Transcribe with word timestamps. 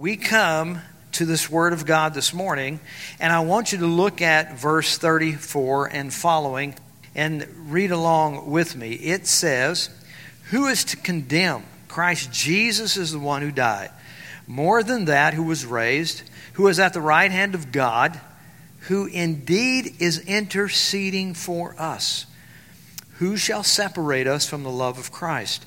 We 0.00 0.16
come 0.16 0.80
to 1.12 1.26
this 1.26 1.50
Word 1.50 1.74
of 1.74 1.84
God 1.84 2.14
this 2.14 2.32
morning, 2.32 2.80
and 3.20 3.30
I 3.30 3.40
want 3.40 3.70
you 3.70 3.80
to 3.80 3.86
look 3.86 4.22
at 4.22 4.58
verse 4.58 4.96
34 4.96 5.88
and 5.88 6.10
following 6.10 6.74
and 7.14 7.46
read 7.70 7.90
along 7.90 8.50
with 8.50 8.74
me. 8.74 8.92
It 8.92 9.26
says, 9.26 9.90
Who 10.52 10.68
is 10.68 10.84
to 10.84 10.96
condemn? 10.96 11.64
Christ 11.86 12.32
Jesus 12.32 12.96
is 12.96 13.12
the 13.12 13.18
one 13.18 13.42
who 13.42 13.50
died. 13.50 13.90
More 14.46 14.82
than 14.82 15.04
that, 15.04 15.34
who 15.34 15.42
was 15.42 15.66
raised, 15.66 16.22
who 16.54 16.66
is 16.68 16.78
at 16.78 16.94
the 16.94 17.02
right 17.02 17.30
hand 17.30 17.54
of 17.54 17.70
God, 17.70 18.18
who 18.88 19.04
indeed 19.04 19.96
is 19.98 20.18
interceding 20.20 21.34
for 21.34 21.78
us. 21.78 22.24
Who 23.18 23.36
shall 23.36 23.62
separate 23.62 24.26
us 24.26 24.48
from 24.48 24.62
the 24.62 24.70
love 24.70 24.98
of 24.98 25.12
Christ? 25.12 25.66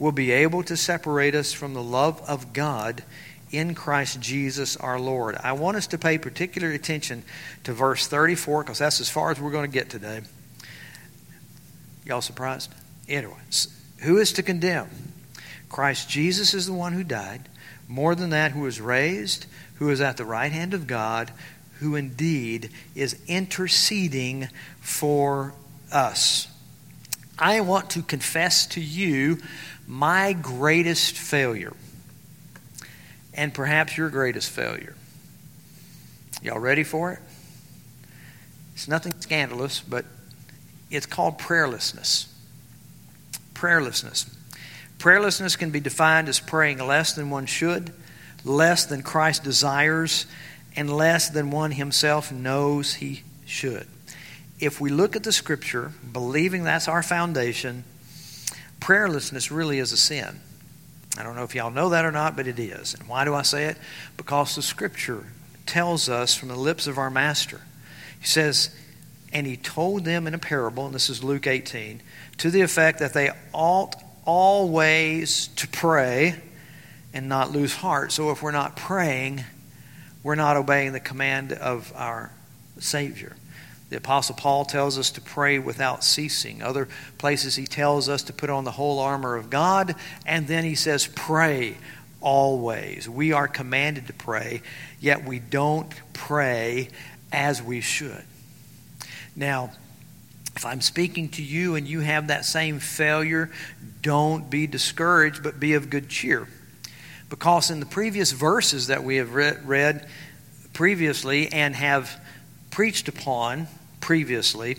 will 0.00 0.10
be 0.10 0.32
able 0.32 0.64
to 0.64 0.76
separate 0.76 1.36
us 1.36 1.52
from 1.52 1.74
the 1.74 1.82
love 1.82 2.20
of 2.26 2.52
God 2.52 3.04
in 3.52 3.74
Christ 3.74 4.20
Jesus 4.20 4.76
our 4.76 4.98
Lord. 4.98 5.36
I 5.36 5.52
want 5.52 5.76
us 5.76 5.86
to 5.88 5.98
pay 5.98 6.18
particular 6.18 6.70
attention 6.70 7.22
to 7.64 7.72
verse 7.72 8.06
34 8.08 8.64
because 8.64 8.78
that's 8.78 9.00
as 9.00 9.10
far 9.10 9.30
as 9.30 9.40
we're 9.40 9.50
going 9.52 9.70
to 9.70 9.72
get 9.72 9.90
today. 9.90 10.22
Y'all 12.04 12.22
surprised? 12.22 12.72
Anyways, 13.08 13.68
who 13.98 14.18
is 14.18 14.32
to 14.32 14.42
condemn? 14.42 14.88
Christ 15.68 16.08
Jesus 16.08 16.54
is 16.54 16.66
the 16.66 16.72
one 16.72 16.94
who 16.94 17.04
died. 17.04 17.42
More 17.86 18.14
than 18.14 18.30
that, 18.30 18.52
who 18.52 18.60
was 18.60 18.80
raised, 18.80 19.46
who 19.74 19.90
is 19.90 20.00
at 20.00 20.16
the 20.16 20.24
right 20.24 20.50
hand 20.50 20.72
of 20.72 20.86
God, 20.86 21.30
who 21.80 21.94
indeed 21.94 22.70
is 22.94 23.20
interceding 23.26 24.48
for 24.80 25.54
us. 25.92 26.46
I 27.38 27.60
want 27.60 27.90
to 27.90 28.02
confess 28.02 28.66
to 28.68 28.80
you 28.80 29.38
my 29.90 30.32
greatest 30.32 31.18
failure, 31.18 31.72
and 33.34 33.52
perhaps 33.52 33.98
your 33.98 34.08
greatest 34.08 34.48
failure. 34.48 34.94
Y'all 36.42 36.60
ready 36.60 36.84
for 36.84 37.12
it? 37.12 37.18
It's 38.74 38.86
nothing 38.86 39.12
scandalous, 39.20 39.80
but 39.80 40.04
it's 40.92 41.06
called 41.06 41.38
prayerlessness. 41.38 42.28
Prayerlessness. 43.52 44.32
Prayerlessness 45.00 45.58
can 45.58 45.70
be 45.70 45.80
defined 45.80 46.28
as 46.28 46.38
praying 46.38 46.78
less 46.78 47.14
than 47.14 47.28
one 47.28 47.46
should, 47.46 47.92
less 48.44 48.84
than 48.84 49.02
Christ 49.02 49.42
desires, 49.42 50.24
and 50.76 50.88
less 50.88 51.30
than 51.30 51.50
one 51.50 51.72
himself 51.72 52.30
knows 52.30 52.94
he 52.94 53.24
should. 53.44 53.88
If 54.60 54.80
we 54.80 54.88
look 54.88 55.16
at 55.16 55.24
the 55.24 55.32
scripture, 55.32 55.90
believing 56.12 56.62
that's 56.62 56.86
our 56.86 57.02
foundation, 57.02 57.82
prayerlessness 58.80 59.54
really 59.54 59.78
is 59.78 59.92
a 59.92 59.96
sin. 59.96 60.40
I 61.18 61.22
don't 61.22 61.36
know 61.36 61.44
if 61.44 61.54
y'all 61.54 61.70
know 61.70 61.90
that 61.90 62.04
or 62.04 62.12
not, 62.12 62.36
but 62.36 62.46
it 62.46 62.58
is. 62.58 62.94
And 62.94 63.08
why 63.08 63.24
do 63.24 63.34
I 63.34 63.42
say 63.42 63.66
it? 63.66 63.76
Because 64.16 64.54
the 64.54 64.62
scripture 64.62 65.26
tells 65.66 66.08
us 66.08 66.34
from 66.34 66.48
the 66.48 66.56
lips 66.56 66.86
of 66.86 66.98
our 66.98 67.10
master. 67.10 67.60
He 68.20 68.26
says, 68.26 68.74
and 69.32 69.46
he 69.46 69.56
told 69.56 70.04
them 70.04 70.26
in 70.26 70.34
a 70.34 70.38
parable, 70.38 70.86
and 70.86 70.94
this 70.94 71.08
is 71.08 71.22
Luke 71.22 71.46
18, 71.46 72.02
to 72.38 72.50
the 72.50 72.62
effect 72.62 72.98
that 72.98 73.12
they 73.12 73.30
ought 73.52 73.96
always 74.24 75.48
to 75.48 75.68
pray 75.68 76.34
and 77.12 77.28
not 77.28 77.50
lose 77.50 77.74
heart. 77.74 78.12
So 78.12 78.30
if 78.30 78.42
we're 78.42 78.50
not 78.50 78.76
praying, 78.76 79.44
we're 80.22 80.34
not 80.34 80.56
obeying 80.56 80.92
the 80.92 81.00
command 81.00 81.52
of 81.52 81.92
our 81.94 82.32
Savior. 82.78 83.36
The 83.90 83.96
Apostle 83.96 84.36
Paul 84.36 84.64
tells 84.64 84.98
us 84.98 85.10
to 85.10 85.20
pray 85.20 85.58
without 85.58 86.04
ceasing. 86.04 86.62
Other 86.62 86.88
places 87.18 87.56
he 87.56 87.66
tells 87.66 88.08
us 88.08 88.22
to 88.24 88.32
put 88.32 88.48
on 88.48 88.64
the 88.64 88.70
whole 88.70 89.00
armor 89.00 89.34
of 89.36 89.50
God, 89.50 89.96
and 90.24 90.46
then 90.46 90.64
he 90.64 90.76
says, 90.76 91.08
pray 91.08 91.76
always. 92.20 93.08
We 93.08 93.32
are 93.32 93.48
commanded 93.48 94.06
to 94.06 94.12
pray, 94.12 94.62
yet 95.00 95.24
we 95.24 95.40
don't 95.40 95.92
pray 96.12 96.88
as 97.32 97.60
we 97.62 97.80
should. 97.80 98.22
Now, 99.34 99.72
if 100.54 100.64
I'm 100.64 100.80
speaking 100.80 101.28
to 101.30 101.42
you 101.42 101.74
and 101.74 101.88
you 101.88 102.00
have 102.00 102.28
that 102.28 102.44
same 102.44 102.78
failure, 102.78 103.50
don't 104.02 104.48
be 104.50 104.66
discouraged, 104.68 105.42
but 105.42 105.58
be 105.58 105.74
of 105.74 105.90
good 105.90 106.08
cheer. 106.08 106.46
Because 107.28 107.70
in 107.70 107.80
the 107.80 107.86
previous 107.86 108.30
verses 108.32 108.88
that 108.88 109.02
we 109.02 109.16
have 109.16 109.34
read, 109.34 110.06
previously 110.72 111.52
and 111.52 111.74
have 111.74 112.20
preached 112.70 113.08
upon, 113.08 113.66
previously, 114.10 114.76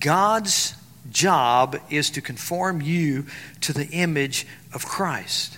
God's 0.00 0.74
job 1.12 1.78
is 1.90 2.10
to 2.10 2.20
conform 2.20 2.82
you 2.82 3.24
to 3.60 3.72
the 3.72 3.86
image 3.86 4.48
of 4.74 4.84
Christ. 4.84 5.56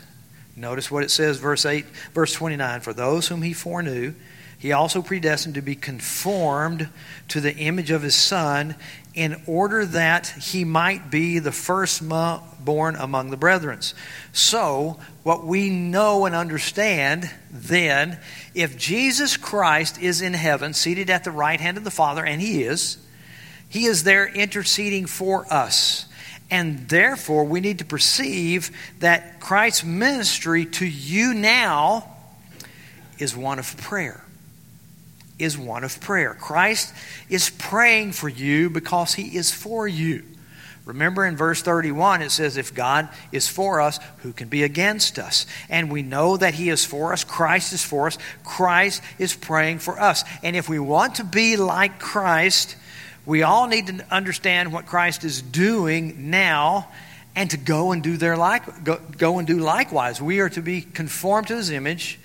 Notice 0.55 0.91
what 0.91 1.03
it 1.03 1.11
says, 1.11 1.39
verse 1.39 1.65
8, 1.65 1.87
verse 2.13 2.35
29. 2.35 2.83
For 2.83 2.93
those 2.93 3.29
whom 3.29 3.41
he 3.41 3.55
foreknew, 3.55 4.13
he 4.59 4.73
also 4.73 5.01
predestined 5.01 5.55
to 5.55 5.63
be 5.63 5.75
conformed 5.75 6.91
to 7.29 7.41
the 7.41 7.57
image 7.57 7.91
of 7.91 8.03
his 8.03 8.17
Son, 8.17 8.75
in 9.15 9.41
order 9.47 9.87
that 9.87 10.27
he 10.27 10.67
might 10.67 11.11
be 11.11 11.39
the 11.39 11.53
firstborn 12.65 12.97
among 12.97 13.31
the 13.31 13.37
brethren. 13.37 13.81
So, 14.33 14.99
what 15.23 15.45
we 15.45 15.71
know 15.71 16.25
and 16.25 16.35
understand 16.35 17.31
then, 17.51 18.19
if 18.55 18.77
Jesus 18.79 19.37
Christ 19.37 20.01
is 20.01 20.23
in 20.23 20.35
heaven, 20.35 20.73
seated 20.73 21.11
at 21.11 21.25
the 21.25 21.31
right 21.31 21.61
hand 21.61 21.77
of 21.77 21.85
the 21.85 21.91
Father, 21.91 22.25
and 22.25 22.41
he 22.41 22.63
is, 22.63 22.99
he 23.69 23.85
is 23.85 24.05
there 24.05 24.27
interceding 24.27 25.07
for 25.07 25.53
us. 25.53 26.07
And 26.51 26.89
therefore, 26.89 27.45
we 27.45 27.61
need 27.61 27.79
to 27.79 27.85
perceive 27.85 28.71
that 29.01 29.41
Christ's 29.41 29.85
ministry 29.85 30.67
to 30.67 30.87
you 30.87 31.35
now 31.35 32.11
is 33.19 33.37
one 33.37 33.59
of 33.59 33.77
prayer 33.77 34.21
is 35.37 35.59
one 35.59 35.83
of 35.83 36.01
prayer. 36.01 36.33
Christ 36.33 36.95
is 37.29 37.51
praying 37.51 38.13
for 38.13 38.29
you 38.29 38.71
because 38.71 39.15
he 39.15 39.37
is 39.37 39.51
for 39.53 39.89
you. 39.89 40.23
Remember 40.85 41.25
in 41.25 41.37
verse 41.37 41.63
31, 41.63 42.21
it 42.21 42.31
says, 42.31 42.59
If 42.59 42.75
God 42.75 43.09
is 43.33 43.49
for 43.49 43.81
us, 43.81 43.99
who 44.19 44.33
can 44.33 44.49
be 44.49 44.63
against 44.63 45.19
us? 45.19 45.47
And 45.71 45.91
we 45.91 46.03
know 46.03 46.37
that 46.37 46.55
He 46.55 46.69
is 46.69 46.85
for 46.85 47.13
us. 47.13 47.25
Christ 47.25 47.73
is 47.73 47.83
for 47.83 48.07
us. 48.07 48.19
Christ 48.45 49.03
is 49.19 49.35
praying 49.35 49.79
for 49.79 49.99
us. 49.99 50.25
And 50.43 50.55
if 50.55 50.69
we 50.69 50.79
want 50.79 51.17
to 51.17 51.25
be 51.25 51.57
like 51.57 51.99
Christ, 51.99 52.77
we 53.25 53.43
all 53.43 53.67
need 53.67 53.87
to 53.87 54.05
understand 54.11 54.75
what 54.75 54.85
Christ 54.85 55.25
is 55.25 55.41
doing 55.41 56.31
now 56.31 56.89
and 57.35 57.51
to 57.51 57.57
go 57.57 57.93
and 57.93 58.03
do 58.03 58.19
their 58.19 58.37
like, 58.37 58.85
go, 58.85 59.01
go 59.17 59.39
and 59.39 59.47
do 59.47 59.59
likewise. 59.59 60.21
We 60.21 60.41
are 60.41 60.51
to 60.51 60.61
be 60.61 60.83
conformed 60.83 61.49
to 61.49 61.57
His 61.57 61.71
image. 61.71 62.21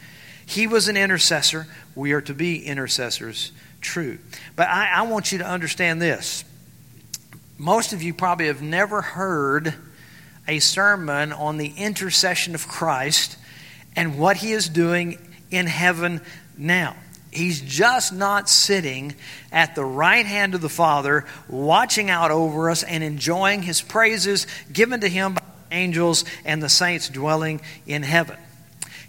He 0.46 0.68
was 0.68 0.90
an 0.90 0.98
intercessor 0.98 1.68
we 1.96 2.12
are 2.12 2.22
to 2.22 2.34
be 2.34 2.66
intercessors 2.66 3.52
true. 3.82 4.20
But 4.56 4.68
I, 4.68 4.90
I 4.96 5.02
want 5.04 5.32
you 5.32 5.38
to 5.40 5.46
understand 5.46 6.02
this. 6.02 6.44
Most 7.62 7.92
of 7.92 8.02
you 8.02 8.14
probably 8.14 8.48
have 8.48 8.62
never 8.62 9.02
heard 9.02 9.74
a 10.48 10.60
sermon 10.60 11.34
on 11.34 11.58
the 11.58 11.74
intercession 11.76 12.56
of 12.56 12.70
Christ 12.70 13.38
and 13.98 14.18
what 14.18 14.38
he 14.38 14.54
is 14.54 14.70
doing 14.70 15.18
in 15.52 15.68
heaven 15.68 16.22
now. 16.58 16.96
He's 17.32 17.60
just 17.60 18.14
not 18.14 18.48
sitting 18.48 19.14
at 19.52 19.76
the 19.76 19.84
right 19.84 20.26
hand 20.26 20.56
of 20.56 20.62
the 20.62 20.70
Father, 20.70 21.26
watching 21.50 22.10
out 22.10 22.32
over 22.32 22.70
us 22.70 22.84
and 22.84 23.04
enjoying 23.04 23.62
his 23.62 23.82
praises 23.82 24.48
given 24.72 25.02
to 25.02 25.10
him 25.10 25.34
by 25.34 25.42
angels 25.70 26.24
and 26.46 26.64
the 26.64 26.70
saints 26.70 27.10
dwelling 27.10 27.60
in 27.86 28.04
heaven. 28.04 28.38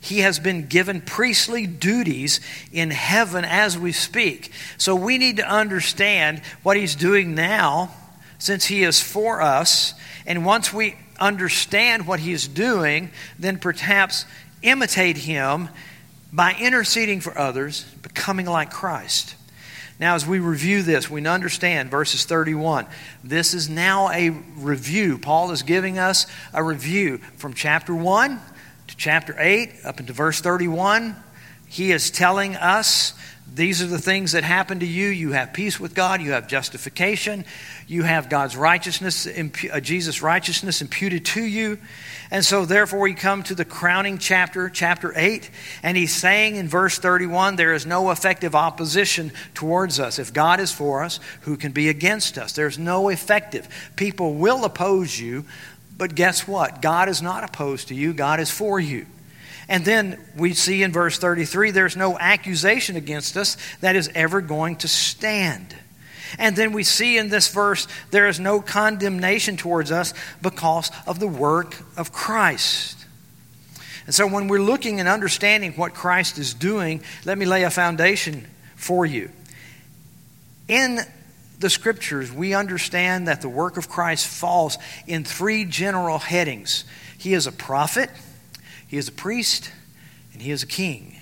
He 0.00 0.20
has 0.20 0.41
been 0.41 0.67
given 0.67 1.03
priestly 1.03 1.69
duties 1.69 2.41
in 2.73 2.91
heaven 2.91 3.44
as 3.44 3.79
we 3.79 3.93
speak. 3.93 4.50
So 4.76 4.96
we 4.96 5.19
need 5.19 5.37
to 5.37 5.49
understand 5.49 6.43
what 6.64 6.76
he's 6.76 6.96
doing 6.96 7.37
now 7.37 7.94
since 8.40 8.64
he 8.64 8.82
is 8.82 9.00
for 9.00 9.40
us. 9.40 9.94
And 10.26 10.44
once 10.44 10.72
we 10.72 10.96
understand 11.20 12.08
what 12.08 12.19
he 12.19 12.32
is 12.32 12.48
doing, 12.48 13.10
then 13.38 13.58
perhaps 13.58 14.25
imitate 14.62 15.19
him 15.19 15.69
by 16.32 16.56
interceding 16.58 17.20
for 17.20 17.38
others, 17.38 17.84
becoming 18.02 18.46
like 18.46 18.70
Christ. 18.70 19.37
Now, 20.00 20.14
as 20.14 20.26
we 20.26 20.38
review 20.38 20.82
this, 20.82 21.10
we 21.10 21.25
understand 21.26 21.90
verses 21.90 22.25
31. 22.25 22.87
This 23.22 23.52
is 23.52 23.69
now 23.69 24.10
a 24.10 24.31
review. 24.31 25.19
Paul 25.19 25.50
is 25.50 25.62
giving 25.62 25.98
us 25.98 26.26
a 26.54 26.64
review 26.64 27.19
from 27.36 27.52
chapter 27.52 27.94
1 27.94 28.40
to 28.90 28.96
chapter 28.96 29.36
8, 29.38 29.70
up 29.84 30.00
into 30.00 30.12
verse 30.12 30.40
31, 30.40 31.14
He 31.69 31.93
is 31.93 32.10
telling 32.10 32.56
us 32.56 33.14
these 33.52 33.82
are 33.82 33.87
the 33.87 33.99
things 33.99 34.32
that 34.32 34.44
happen 34.44 34.81
to 34.81 34.87
you. 34.87 35.08
You 35.08 35.32
have 35.32 35.52
peace 35.52 35.81
with 35.81 35.94
God, 35.94 36.23
you 36.23 36.32
have 36.32 36.47
justification, 36.47 37.44
you 37.88 38.05
have 38.05 38.29
God's 38.29 38.56
righteousness, 38.56 39.26
uh, 39.26 39.81
Jesus' 39.81 40.23
righteousness 40.23 40.81
imputed 40.81 41.25
to 41.26 41.43
you. 41.43 41.79
And 42.31 42.44
so, 42.44 42.64
therefore, 42.64 43.00
we 43.00 43.14
come 43.14 43.43
to 43.44 43.56
the 43.56 43.64
crowning 43.64 44.19
chapter, 44.19 44.69
chapter 44.69 45.12
8, 45.17 45.50
and 45.82 45.97
he's 45.97 46.14
saying 46.14 46.55
in 46.55 46.69
verse 46.69 46.99
31 46.99 47.56
there 47.56 47.75
is 47.75 47.87
no 47.87 48.12
effective 48.12 48.55
opposition 48.55 49.32
towards 49.55 49.99
us. 49.99 50.20
If 50.20 50.32
God 50.32 50.61
is 50.61 50.70
for 50.70 51.03
us, 51.03 51.19
who 51.41 51.56
can 51.56 51.73
be 51.73 51.88
against 51.88 52.38
us? 52.38 52.53
There's 52.53 52.79
no 52.79 53.08
effective. 53.08 53.69
People 53.96 54.35
will 54.35 54.64
oppose 54.64 55.19
you, 55.19 55.44
but 55.99 56.14
guess 56.14 56.46
what? 56.46 56.81
God 56.81 57.08
is 57.08 57.20
not 57.20 57.43
opposed 57.43 57.88
to 57.88 57.96
you, 57.96 58.12
God 58.12 58.38
is 58.38 58.50
for 58.50 58.79
you. 58.79 59.06
And 59.70 59.84
then 59.84 60.19
we 60.37 60.52
see 60.52 60.82
in 60.82 60.93
verse 60.93 61.17
33 61.17 61.70
there's 61.70 61.96
no 61.96 62.19
accusation 62.19 62.96
against 62.96 63.37
us 63.37 63.56
that 63.81 63.94
is 63.94 64.11
ever 64.17 64.40
going 64.40 64.76
to 64.78 64.88
stand. 64.88 65.76
And 66.40 66.56
then 66.56 66.72
we 66.72 66.82
see 66.82 67.17
in 67.17 67.28
this 67.28 67.46
verse 67.49 67.87
there 68.11 68.26
is 68.26 68.40
no 68.40 68.61
condemnation 68.61 69.56
towards 69.56 69.93
us 69.93 70.12
because 70.43 70.90
of 71.06 71.20
the 71.20 71.28
work 71.28 71.76
of 71.96 72.12
Christ. 72.12 73.06
And 74.06 74.14
so 74.14 74.26
when 74.26 74.49
we're 74.49 74.61
looking 74.61 74.99
and 74.99 75.08
understanding 75.08 75.72
what 75.75 75.94
Christ 75.94 76.37
is 76.37 76.52
doing, 76.52 77.02
let 77.25 77.38
me 77.38 77.46
lay 77.46 77.62
a 77.62 77.70
foundation 77.70 78.49
for 78.75 79.06
you. 79.06 79.31
In 80.67 80.99
the 81.61 81.70
scriptures, 81.70 82.32
we 82.32 82.55
understand 82.55 83.28
that 83.28 83.40
the 83.40 83.49
work 83.49 83.76
of 83.76 83.88
Christ 83.88 84.26
falls 84.26 84.78
in 85.06 85.22
three 85.22 85.64
general 85.64 86.19
headings 86.19 86.84
He 87.19 87.34
is 87.34 87.46
a 87.46 87.52
prophet. 87.52 88.11
He 88.90 88.96
is 88.96 89.06
a 89.06 89.12
priest 89.12 89.70
and 90.32 90.42
he 90.42 90.50
is 90.50 90.64
a 90.64 90.66
king. 90.66 91.16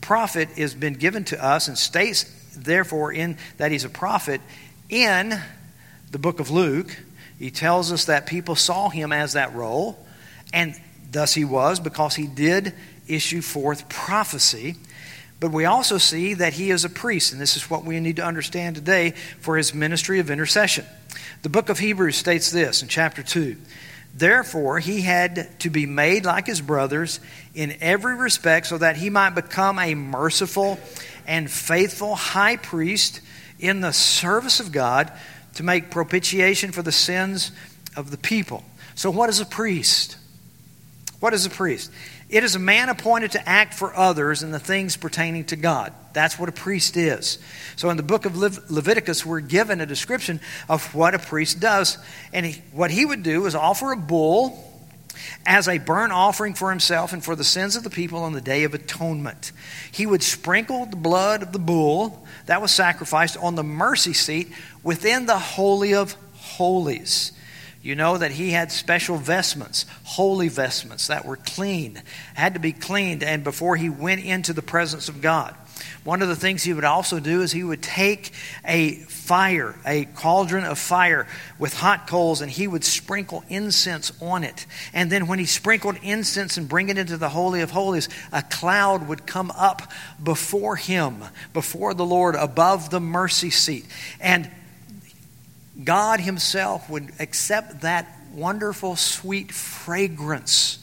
Prophet 0.00 0.48
has 0.56 0.74
been 0.74 0.94
given 0.94 1.24
to 1.24 1.44
us 1.44 1.68
and 1.68 1.76
states, 1.76 2.24
therefore, 2.56 3.12
in 3.12 3.36
that 3.58 3.70
he's 3.70 3.84
a 3.84 3.90
prophet 3.90 4.40
in 4.88 5.38
the 6.10 6.18
book 6.18 6.40
of 6.40 6.50
Luke. 6.50 6.96
He 7.38 7.50
tells 7.50 7.92
us 7.92 8.06
that 8.06 8.24
people 8.24 8.56
saw 8.56 8.88
him 8.88 9.12
as 9.12 9.34
that 9.34 9.54
role, 9.54 9.98
and 10.54 10.74
thus 11.12 11.34
he 11.34 11.44
was 11.44 11.80
because 11.80 12.14
he 12.14 12.26
did 12.26 12.72
issue 13.06 13.42
forth 13.42 13.90
prophecy. 13.90 14.76
But 15.38 15.52
we 15.52 15.66
also 15.66 15.98
see 15.98 16.32
that 16.32 16.54
he 16.54 16.70
is 16.70 16.86
a 16.86 16.88
priest, 16.88 17.30
and 17.30 17.38
this 17.38 17.56
is 17.56 17.68
what 17.68 17.84
we 17.84 18.00
need 18.00 18.16
to 18.16 18.24
understand 18.24 18.74
today 18.74 19.10
for 19.40 19.58
his 19.58 19.74
ministry 19.74 20.18
of 20.18 20.30
intercession. 20.30 20.86
The 21.42 21.50
book 21.50 21.68
of 21.68 21.78
Hebrews 21.78 22.16
states 22.16 22.50
this 22.50 22.80
in 22.80 22.88
chapter 22.88 23.22
2 23.22 23.58
Therefore, 24.16 24.78
he 24.78 25.02
had 25.02 25.60
to 25.60 25.68
be 25.68 25.84
made 25.84 26.24
like 26.24 26.46
his 26.46 26.62
brothers 26.62 27.20
in 27.54 27.76
every 27.82 28.14
respect 28.14 28.66
so 28.66 28.78
that 28.78 28.96
he 28.96 29.10
might 29.10 29.34
become 29.34 29.78
a 29.78 29.94
merciful 29.94 30.78
and 31.26 31.50
faithful 31.50 32.14
high 32.14 32.56
priest 32.56 33.20
in 33.58 33.82
the 33.82 33.92
service 33.92 34.58
of 34.58 34.72
God 34.72 35.12
to 35.56 35.62
make 35.62 35.90
propitiation 35.90 36.72
for 36.72 36.80
the 36.80 36.92
sins 36.92 37.52
of 37.94 38.10
the 38.10 38.16
people. 38.16 38.64
So, 38.94 39.10
what 39.10 39.28
is 39.28 39.40
a 39.40 39.44
priest? 39.44 40.16
What 41.20 41.34
is 41.34 41.44
a 41.44 41.50
priest? 41.50 41.90
It 42.28 42.42
is 42.42 42.56
a 42.56 42.58
man 42.58 42.88
appointed 42.88 43.32
to 43.32 43.48
act 43.48 43.74
for 43.74 43.94
others 43.94 44.42
in 44.42 44.50
the 44.50 44.58
things 44.58 44.96
pertaining 44.96 45.44
to 45.46 45.56
God. 45.56 45.92
That's 46.12 46.38
what 46.38 46.48
a 46.48 46.52
priest 46.52 46.96
is. 46.96 47.38
So 47.76 47.88
in 47.90 47.96
the 47.96 48.02
book 48.02 48.24
of 48.24 48.36
Leviticus, 48.36 49.24
we're 49.24 49.40
given 49.40 49.80
a 49.80 49.86
description 49.86 50.40
of 50.68 50.92
what 50.94 51.14
a 51.14 51.20
priest 51.20 51.60
does. 51.60 51.98
And 52.32 52.44
he, 52.44 52.62
what 52.72 52.90
he 52.90 53.04
would 53.04 53.22
do 53.22 53.46
is 53.46 53.54
offer 53.54 53.92
a 53.92 53.96
bull 53.96 54.62
as 55.46 55.68
a 55.68 55.78
burnt 55.78 56.12
offering 56.12 56.54
for 56.54 56.70
himself 56.70 57.12
and 57.12 57.24
for 57.24 57.36
the 57.36 57.44
sins 57.44 57.76
of 57.76 57.84
the 57.84 57.90
people 57.90 58.22
on 58.24 58.32
the 58.32 58.40
day 58.40 58.64
of 58.64 58.74
atonement. 58.74 59.52
He 59.92 60.04
would 60.04 60.22
sprinkle 60.22 60.86
the 60.86 60.96
blood 60.96 61.42
of 61.42 61.52
the 61.52 61.58
bull 61.60 62.26
that 62.46 62.60
was 62.60 62.72
sacrificed 62.72 63.36
on 63.36 63.54
the 63.54 63.62
mercy 63.62 64.12
seat 64.12 64.52
within 64.82 65.26
the 65.26 65.38
Holy 65.38 65.94
of 65.94 66.16
Holies 66.34 67.32
you 67.86 67.94
know 67.94 68.18
that 68.18 68.32
he 68.32 68.50
had 68.50 68.72
special 68.72 69.16
vestments, 69.16 69.86
holy 70.02 70.48
vestments 70.48 71.06
that 71.06 71.24
were 71.24 71.36
clean, 71.36 72.02
had 72.34 72.54
to 72.54 72.60
be 72.60 72.72
cleaned, 72.72 73.22
and 73.22 73.44
before 73.44 73.76
he 73.76 73.88
went 73.88 74.24
into 74.24 74.52
the 74.52 74.60
presence 74.60 75.08
of 75.08 75.22
God. 75.22 75.54
One 76.02 76.20
of 76.20 76.26
the 76.26 76.34
things 76.34 76.64
he 76.64 76.72
would 76.72 76.82
also 76.82 77.20
do 77.20 77.42
is 77.42 77.52
he 77.52 77.62
would 77.62 77.84
take 77.84 78.32
a 78.64 78.94
fire, 78.94 79.78
a 79.86 80.04
cauldron 80.04 80.64
of 80.64 80.80
fire 80.80 81.28
with 81.60 81.74
hot 81.74 82.08
coals, 82.08 82.40
and 82.40 82.50
he 82.50 82.66
would 82.66 82.82
sprinkle 82.82 83.44
incense 83.48 84.10
on 84.20 84.42
it. 84.42 84.66
And 84.92 85.12
then 85.12 85.28
when 85.28 85.38
he 85.38 85.46
sprinkled 85.46 85.96
incense 86.02 86.56
and 86.56 86.68
bring 86.68 86.88
it 86.88 86.98
into 86.98 87.16
the 87.16 87.28
Holy 87.28 87.60
of 87.60 87.70
Holies, 87.70 88.08
a 88.32 88.42
cloud 88.42 89.06
would 89.06 89.26
come 89.28 89.52
up 89.52 89.92
before 90.20 90.74
him, 90.74 91.22
before 91.52 91.94
the 91.94 92.04
Lord, 92.04 92.34
above 92.34 92.90
the 92.90 93.00
mercy 93.00 93.50
seat. 93.50 93.86
And 94.18 94.50
God 95.82 96.20
Himself 96.20 96.88
would 96.88 97.12
accept 97.20 97.82
that 97.82 98.06
wonderful, 98.32 98.96
sweet 98.96 99.52
fragrance 99.52 100.78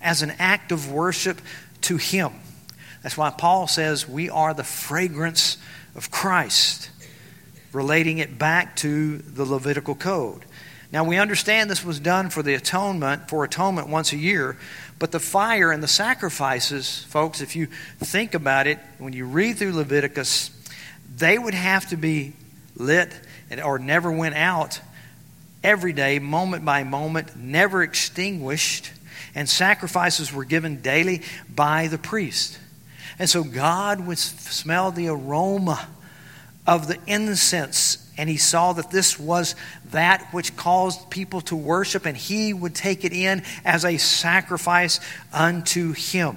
as 0.00 0.22
an 0.22 0.32
act 0.38 0.72
of 0.72 0.90
worship 0.90 1.40
to 1.82 1.96
Him. 1.96 2.32
That's 3.02 3.16
why 3.16 3.30
Paul 3.30 3.66
says 3.66 4.08
we 4.08 4.28
are 4.30 4.54
the 4.54 4.64
fragrance 4.64 5.56
of 5.94 6.10
Christ, 6.10 6.90
relating 7.72 8.18
it 8.18 8.38
back 8.38 8.76
to 8.76 9.18
the 9.18 9.44
Levitical 9.44 9.94
code. 9.94 10.44
Now 10.90 11.04
we 11.04 11.18
understand 11.18 11.70
this 11.70 11.84
was 11.84 12.00
done 12.00 12.30
for 12.30 12.42
the 12.42 12.54
atonement, 12.54 13.28
for 13.28 13.44
atonement 13.44 13.88
once 13.88 14.12
a 14.12 14.16
year, 14.16 14.56
but 14.98 15.12
the 15.12 15.20
fire 15.20 15.70
and 15.70 15.82
the 15.82 15.88
sacrifices, 15.88 17.04
folks, 17.04 17.40
if 17.40 17.54
you 17.54 17.66
think 17.98 18.34
about 18.34 18.66
it, 18.66 18.78
when 18.98 19.12
you 19.12 19.26
read 19.26 19.58
through 19.58 19.74
Leviticus, 19.74 20.50
they 21.14 21.38
would 21.38 21.54
have 21.54 21.88
to 21.90 21.96
be 21.96 22.32
lit 22.74 23.12
or 23.62 23.78
never 23.78 24.10
went 24.10 24.34
out 24.34 24.80
every 25.62 25.92
day, 25.92 26.18
moment 26.18 26.64
by 26.64 26.84
moment, 26.84 27.36
never 27.36 27.82
extinguished, 27.82 28.92
and 29.34 29.48
sacrifices 29.48 30.32
were 30.32 30.44
given 30.44 30.80
daily 30.80 31.22
by 31.54 31.88
the 31.88 31.98
priest. 31.98 32.58
And 33.18 33.28
so 33.28 33.42
God 33.42 34.06
would 34.06 34.18
smell 34.18 34.90
the 34.90 35.08
aroma 35.08 35.88
of 36.66 36.86
the 36.86 36.98
incense, 37.06 38.08
and 38.16 38.28
he 38.28 38.36
saw 38.36 38.74
that 38.74 38.90
this 38.90 39.18
was 39.18 39.54
that 39.90 40.28
which 40.32 40.54
caused 40.56 41.10
people 41.10 41.40
to 41.42 41.56
worship, 41.56 42.04
and 42.06 42.16
he 42.16 42.52
would 42.52 42.74
take 42.74 43.04
it 43.04 43.12
in 43.12 43.42
as 43.64 43.84
a 43.84 43.96
sacrifice 43.96 45.00
unto 45.32 45.92
him. 45.92 46.36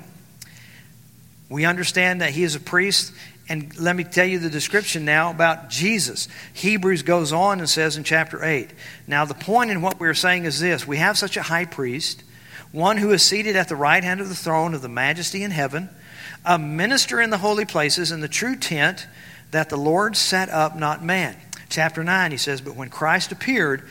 We 1.51 1.65
understand 1.65 2.21
that 2.21 2.31
he 2.31 2.43
is 2.43 2.55
a 2.55 2.61
priest 2.61 3.11
and 3.49 3.77
let 3.77 3.97
me 3.97 4.05
tell 4.05 4.25
you 4.25 4.39
the 4.39 4.49
description 4.49 5.03
now 5.03 5.31
about 5.31 5.69
Jesus. 5.69 6.29
Hebrews 6.53 7.01
goes 7.01 7.33
on 7.33 7.59
and 7.59 7.69
says 7.69 7.97
in 7.97 8.05
chapter 8.05 8.41
8. 8.41 8.69
Now, 9.07 9.25
the 9.25 9.33
point 9.33 9.71
in 9.71 9.81
what 9.81 9.99
we're 9.99 10.13
saying 10.13 10.45
is 10.45 10.61
this 10.61 10.87
we 10.87 10.95
have 10.97 11.17
such 11.17 11.35
a 11.35 11.41
high 11.41 11.65
priest, 11.65 12.23
one 12.71 12.95
who 12.95 13.11
is 13.11 13.21
seated 13.21 13.57
at 13.57 13.67
the 13.67 13.75
right 13.75 14.01
hand 14.01 14.21
of 14.21 14.29
the 14.29 14.35
throne 14.35 14.73
of 14.73 14.81
the 14.81 14.87
majesty 14.87 15.43
in 15.43 15.51
heaven, 15.51 15.89
a 16.45 16.57
minister 16.57 17.19
in 17.19 17.29
the 17.29 17.39
holy 17.39 17.65
places, 17.65 18.13
in 18.13 18.21
the 18.21 18.29
true 18.29 18.55
tent 18.55 19.05
that 19.51 19.67
the 19.67 19.77
Lord 19.77 20.15
set 20.15 20.47
up, 20.47 20.77
not 20.77 21.03
man. 21.03 21.35
Chapter 21.67 22.05
9, 22.05 22.31
he 22.31 22.37
says, 22.37 22.61
But 22.61 22.77
when 22.77 22.89
Christ 22.89 23.33
appeared 23.33 23.85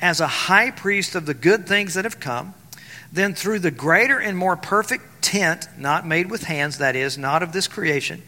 as 0.00 0.20
a 0.20 0.26
high 0.26 0.72
priest 0.72 1.14
of 1.14 1.26
the 1.26 1.34
good 1.34 1.68
things 1.68 1.94
that 1.94 2.04
have 2.04 2.18
come, 2.18 2.54
then 3.12 3.34
through 3.34 3.60
the 3.60 3.70
greater 3.70 4.18
and 4.18 4.36
more 4.36 4.56
perfect 4.56 5.22
tent, 5.22 5.68
not 5.78 6.06
made 6.06 6.30
with 6.30 6.44
hands, 6.44 6.78
that 6.78 6.96
is, 6.96 7.16
not 7.16 7.42
of 7.42 7.52
this 7.52 7.68
creation, 7.68 8.22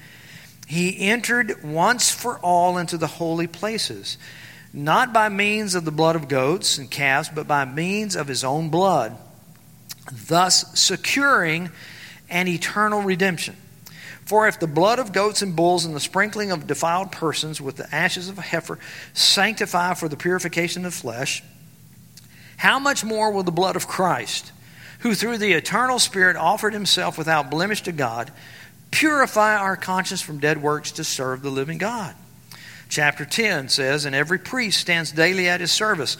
he 0.66 1.08
entered 1.08 1.62
once 1.64 2.11
for 2.11 2.38
all 2.38 2.76
into 2.78 2.99
the 2.99 3.06
holy 3.06 3.47
places, 3.47 4.18
not 4.73 5.12
by 5.12 5.28
means 5.28 5.75
of 5.75 5.85
the 5.85 5.90
blood 5.90 6.14
of 6.14 6.28
goats 6.28 6.76
and 6.76 6.90
calves, 6.90 7.30
but 7.35 7.49
by 7.49 7.64
means 7.64 8.14
of 8.14 8.28
his 8.28 8.44
own 8.44 8.68
blood, 8.68 9.16
thus 10.12 10.78
securing 10.78 11.70
an 12.28 12.49
eternal 12.49 13.00
redemption. 13.00 13.56
For 14.26 14.47
if 14.47 14.61
the 14.61 14.66
blood 14.66 14.99
of 14.99 15.12
goats 15.12 15.40
and 15.40 15.56
bulls 15.56 15.87
and 15.87 15.97
the 15.97 16.00
sprinkling 16.00 16.50
of 16.50 16.66
defiled 16.66 17.11
persons 17.11 17.62
with 17.62 17.76
the 17.76 17.94
ashes 17.94 18.28
of 18.28 18.37
a 18.37 18.42
heifer 18.42 18.78
sanctify 19.14 19.94
for 19.94 20.06
the 20.06 20.18
purification 20.18 20.85
of 20.85 20.92
flesh, 20.92 21.42
how 22.58 22.78
much 22.78 23.04
more 23.04 23.30
will 23.30 23.42
the 23.42 23.50
blood 23.50 23.75
of 23.75 23.88
Christ, 23.88 24.52
who 24.98 25.14
through 25.14 25.38
the 25.38 25.52
eternal 25.52 25.98
Spirit 25.98 26.36
offered 26.36 26.72
himself 26.72 27.16
without 27.16 27.50
blemish 27.50 27.82
to 27.82 27.92
God, 27.92 28.30
purify 28.90 29.56
our 29.56 29.76
conscience 29.76 30.20
from 30.20 30.38
dead 30.38 30.60
works 30.60 30.92
to 30.92 31.04
serve 31.04 31.42
the 31.42 31.50
living 31.50 31.78
God. 31.78 32.14
Chapter 32.88 33.24
10 33.24 33.68
says, 33.68 34.04
And 34.04 34.14
every 34.14 34.38
priest 34.38 34.80
stands 34.80 35.12
daily 35.12 35.48
at 35.48 35.60
his 35.60 35.70
service, 35.70 36.16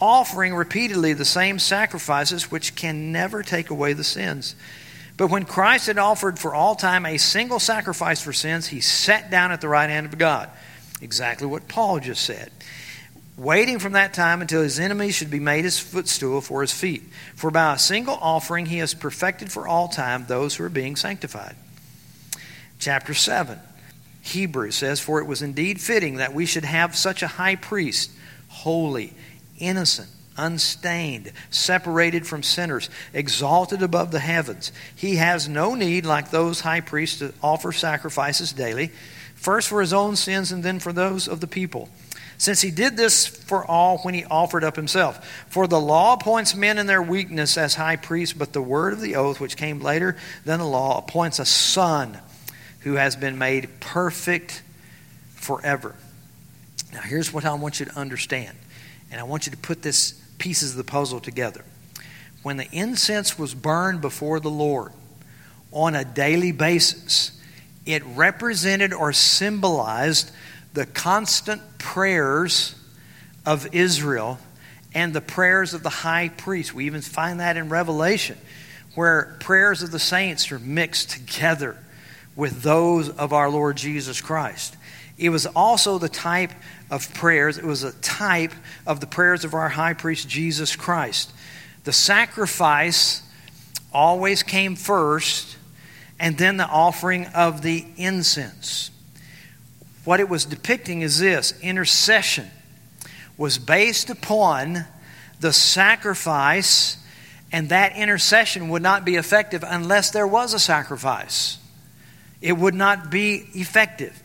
offering 0.00 0.54
repeatedly 0.54 1.12
the 1.12 1.24
same 1.24 1.58
sacrifices 1.58 2.50
which 2.50 2.74
can 2.74 3.12
never 3.12 3.42
take 3.42 3.70
away 3.70 3.92
the 3.92 4.04
sins. 4.04 4.54
But 5.16 5.30
when 5.30 5.44
Christ 5.44 5.86
had 5.86 5.98
offered 5.98 6.38
for 6.38 6.54
all 6.54 6.74
time 6.74 7.04
a 7.04 7.18
single 7.18 7.60
sacrifice 7.60 8.22
for 8.22 8.32
sins, 8.32 8.68
he 8.68 8.80
sat 8.80 9.30
down 9.30 9.52
at 9.52 9.60
the 9.60 9.68
right 9.68 9.90
hand 9.90 10.06
of 10.06 10.16
God. 10.18 10.48
Exactly 11.02 11.46
what 11.46 11.68
Paul 11.68 12.00
just 12.00 12.22
said. 12.22 12.50
Waiting 13.40 13.78
from 13.78 13.94
that 13.94 14.12
time 14.12 14.42
until 14.42 14.60
his 14.60 14.78
enemies 14.78 15.14
should 15.14 15.30
be 15.30 15.40
made 15.40 15.64
his 15.64 15.78
footstool 15.78 16.42
for 16.42 16.60
his 16.60 16.74
feet. 16.74 17.02
For 17.34 17.50
by 17.50 17.72
a 17.72 17.78
single 17.78 18.18
offering 18.20 18.66
he 18.66 18.76
has 18.78 18.92
perfected 18.92 19.50
for 19.50 19.66
all 19.66 19.88
time 19.88 20.26
those 20.26 20.54
who 20.54 20.64
are 20.64 20.68
being 20.68 20.94
sanctified. 20.94 21.56
chapter 22.78 23.14
7. 23.14 23.58
Hebrews 24.20 24.74
says, 24.74 25.00
For 25.00 25.20
it 25.20 25.26
was 25.26 25.40
indeed 25.40 25.80
fitting 25.80 26.16
that 26.16 26.34
we 26.34 26.44
should 26.44 26.66
have 26.66 26.94
such 26.94 27.22
a 27.22 27.28
high 27.28 27.56
priest, 27.56 28.10
holy, 28.48 29.14
innocent, 29.58 30.10
unstained, 30.36 31.32
separated 31.48 32.26
from 32.26 32.42
sinners, 32.42 32.90
exalted 33.14 33.82
above 33.82 34.10
the 34.10 34.20
heavens. 34.20 34.70
He 34.94 35.16
has 35.16 35.48
no 35.48 35.74
need, 35.74 36.04
like 36.04 36.30
those 36.30 36.60
high 36.60 36.82
priests, 36.82 37.20
to 37.20 37.32
offer 37.42 37.72
sacrifices 37.72 38.52
daily, 38.52 38.88
first 39.34 39.66
for 39.66 39.80
his 39.80 39.94
own 39.94 40.14
sins 40.14 40.52
and 40.52 40.62
then 40.62 40.78
for 40.78 40.92
those 40.92 41.26
of 41.26 41.40
the 41.40 41.46
people. 41.46 41.88
Since 42.40 42.62
he 42.62 42.70
did 42.70 42.96
this 42.96 43.26
for 43.26 43.66
all 43.66 43.98
when 43.98 44.14
he 44.14 44.24
offered 44.24 44.64
up 44.64 44.74
himself. 44.74 45.44
For 45.50 45.66
the 45.66 45.78
law 45.78 46.14
appoints 46.14 46.54
men 46.54 46.78
in 46.78 46.86
their 46.86 47.02
weakness 47.02 47.58
as 47.58 47.74
high 47.74 47.96
priests, 47.96 48.32
but 48.32 48.54
the 48.54 48.62
word 48.62 48.94
of 48.94 49.02
the 49.02 49.16
oath, 49.16 49.40
which 49.40 49.58
came 49.58 49.82
later 49.82 50.16
than 50.46 50.58
the 50.58 50.64
law, 50.64 50.96
appoints 50.96 51.38
a 51.38 51.44
son 51.44 52.16
who 52.78 52.94
has 52.94 53.14
been 53.14 53.36
made 53.36 53.68
perfect 53.80 54.62
forever. 55.34 55.94
Now, 56.94 57.02
here's 57.02 57.30
what 57.30 57.44
I 57.44 57.52
want 57.52 57.78
you 57.78 57.84
to 57.84 57.94
understand, 57.94 58.56
and 59.10 59.20
I 59.20 59.24
want 59.24 59.44
you 59.44 59.52
to 59.52 59.58
put 59.58 59.82
this 59.82 60.12
pieces 60.38 60.70
of 60.70 60.78
the 60.78 60.84
puzzle 60.84 61.20
together. 61.20 61.62
When 62.42 62.56
the 62.56 62.70
incense 62.72 63.38
was 63.38 63.52
burned 63.52 64.00
before 64.00 64.40
the 64.40 64.48
Lord 64.48 64.92
on 65.72 65.94
a 65.94 66.06
daily 66.06 66.52
basis, 66.52 67.38
it 67.84 68.02
represented 68.06 68.94
or 68.94 69.12
symbolized 69.12 70.32
the 70.72 70.86
constant 70.86 71.78
prayers 71.78 72.74
of 73.44 73.74
Israel 73.74 74.38
and 74.94 75.12
the 75.12 75.20
prayers 75.20 75.74
of 75.74 75.82
the 75.82 75.88
high 75.88 76.28
priest. 76.28 76.74
We 76.74 76.86
even 76.86 77.00
find 77.00 77.40
that 77.40 77.56
in 77.56 77.68
Revelation, 77.68 78.38
where 78.94 79.36
prayers 79.40 79.82
of 79.82 79.90
the 79.90 79.98
saints 79.98 80.50
are 80.52 80.58
mixed 80.58 81.10
together 81.10 81.76
with 82.36 82.62
those 82.62 83.08
of 83.08 83.32
our 83.32 83.50
Lord 83.50 83.76
Jesus 83.76 84.20
Christ. 84.20 84.76
It 85.18 85.28
was 85.28 85.46
also 85.46 85.98
the 85.98 86.08
type 86.08 86.52
of 86.90 87.12
prayers, 87.14 87.58
it 87.58 87.64
was 87.64 87.84
a 87.84 87.92
type 88.00 88.52
of 88.86 89.00
the 89.00 89.06
prayers 89.06 89.44
of 89.44 89.54
our 89.54 89.68
high 89.68 89.94
priest 89.94 90.28
Jesus 90.28 90.74
Christ. 90.74 91.32
The 91.84 91.92
sacrifice 91.92 93.22
always 93.92 94.42
came 94.42 94.76
first, 94.76 95.56
and 96.18 96.36
then 96.38 96.56
the 96.56 96.66
offering 96.66 97.26
of 97.26 97.62
the 97.62 97.84
incense. 97.96 98.90
What 100.04 100.20
it 100.20 100.28
was 100.28 100.44
depicting 100.44 101.02
is 101.02 101.18
this 101.18 101.54
intercession 101.60 102.50
was 103.36 103.58
based 103.58 104.10
upon 104.10 104.84
the 105.40 105.52
sacrifice, 105.52 106.96
and 107.52 107.70
that 107.70 107.96
intercession 107.96 108.68
would 108.68 108.82
not 108.82 109.04
be 109.04 109.16
effective 109.16 109.64
unless 109.66 110.10
there 110.10 110.26
was 110.26 110.54
a 110.54 110.58
sacrifice. 110.58 111.58
It 112.40 112.52
would 112.56 112.74
not 112.74 113.10
be 113.10 113.46
effective. 113.54 114.22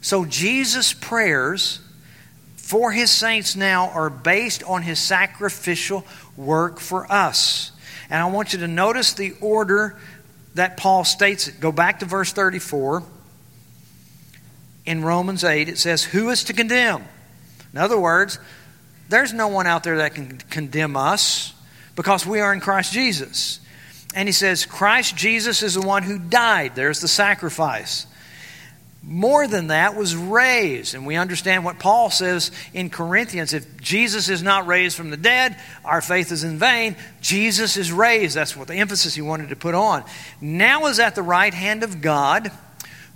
So 0.00 0.24
Jesus' 0.24 0.92
prayers 0.92 1.80
for 2.56 2.90
his 2.90 3.10
saints 3.10 3.54
now 3.54 3.90
are 3.90 4.10
based 4.10 4.62
on 4.64 4.82
his 4.82 4.98
sacrificial 4.98 6.04
work 6.36 6.80
for 6.80 7.10
us. 7.10 7.70
And 8.10 8.20
I 8.20 8.26
want 8.26 8.52
you 8.52 8.60
to 8.60 8.68
notice 8.68 9.12
the 9.12 9.34
order 9.40 9.96
that 10.54 10.76
Paul 10.76 11.04
states 11.04 11.48
it. 11.48 11.60
Go 11.60 11.70
back 11.70 12.00
to 12.00 12.06
verse 12.06 12.32
34. 12.32 13.02
In 14.84 15.04
Romans 15.04 15.44
8, 15.44 15.68
it 15.68 15.78
says, 15.78 16.02
Who 16.02 16.30
is 16.30 16.44
to 16.44 16.52
condemn? 16.52 17.04
In 17.72 17.78
other 17.78 17.98
words, 17.98 18.38
there's 19.08 19.32
no 19.32 19.48
one 19.48 19.66
out 19.66 19.84
there 19.84 19.98
that 19.98 20.14
can 20.14 20.38
condemn 20.38 20.96
us 20.96 21.54
because 21.96 22.26
we 22.26 22.40
are 22.40 22.52
in 22.52 22.60
Christ 22.60 22.92
Jesus. 22.92 23.60
And 24.14 24.28
he 24.28 24.32
says, 24.32 24.66
Christ 24.66 25.16
Jesus 25.16 25.62
is 25.62 25.74
the 25.74 25.82
one 25.82 26.02
who 26.02 26.18
died. 26.18 26.74
There's 26.74 27.00
the 27.00 27.08
sacrifice 27.08 28.06
more 29.02 29.48
than 29.48 29.68
that, 29.68 29.96
was 29.96 30.14
raised. 30.14 30.94
And 30.94 31.06
we 31.06 31.16
understand 31.16 31.64
what 31.64 31.80
Paul 31.80 32.10
says 32.10 32.52
in 32.72 32.88
Corinthians 32.88 33.52
if 33.52 33.80
Jesus 33.80 34.28
is 34.28 34.42
not 34.42 34.66
raised 34.66 34.96
from 34.96 35.10
the 35.10 35.16
dead, 35.16 35.58
our 35.84 36.00
faith 36.00 36.30
is 36.30 36.44
in 36.44 36.58
vain. 36.58 36.96
Jesus 37.20 37.76
is 37.76 37.90
raised. 37.90 38.36
That's 38.36 38.56
what 38.56 38.68
the 38.68 38.74
emphasis 38.74 39.14
he 39.14 39.22
wanted 39.22 39.48
to 39.48 39.56
put 39.56 39.74
on. 39.74 40.04
Now 40.40 40.86
is 40.86 41.00
at 41.00 41.14
the 41.14 41.22
right 41.22 41.52
hand 41.52 41.82
of 41.82 42.00
God 42.00 42.52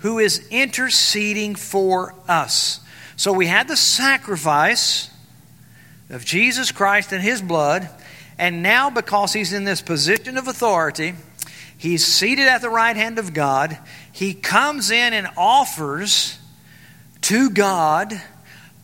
who 0.06 0.20
is 0.20 0.46
interceding 0.52 1.56
for 1.56 2.14
us. 2.28 2.78
So 3.16 3.32
we 3.32 3.46
had 3.46 3.66
the 3.66 3.76
sacrifice 3.76 5.10
of 6.10 6.25
Jesus 6.25 6.70
Christ 6.70 7.10
and 7.10 7.20
his 7.20 7.42
blood. 7.42 7.88
And 8.38 8.62
now, 8.62 8.88
because 8.88 9.32
he's 9.32 9.52
in 9.52 9.64
this 9.64 9.82
position 9.82 10.36
of 10.36 10.46
authority, 10.46 11.14
he's 11.76 12.06
seated 12.06 12.46
at 12.46 12.60
the 12.60 12.70
right 12.70 12.94
hand 12.94 13.18
of 13.18 13.34
God 13.34 13.76
he 14.12 14.32
comes 14.32 14.92
in 14.92 15.12
and 15.12 15.26
offers 15.36 16.38
to 17.22 17.50
God 17.50 18.14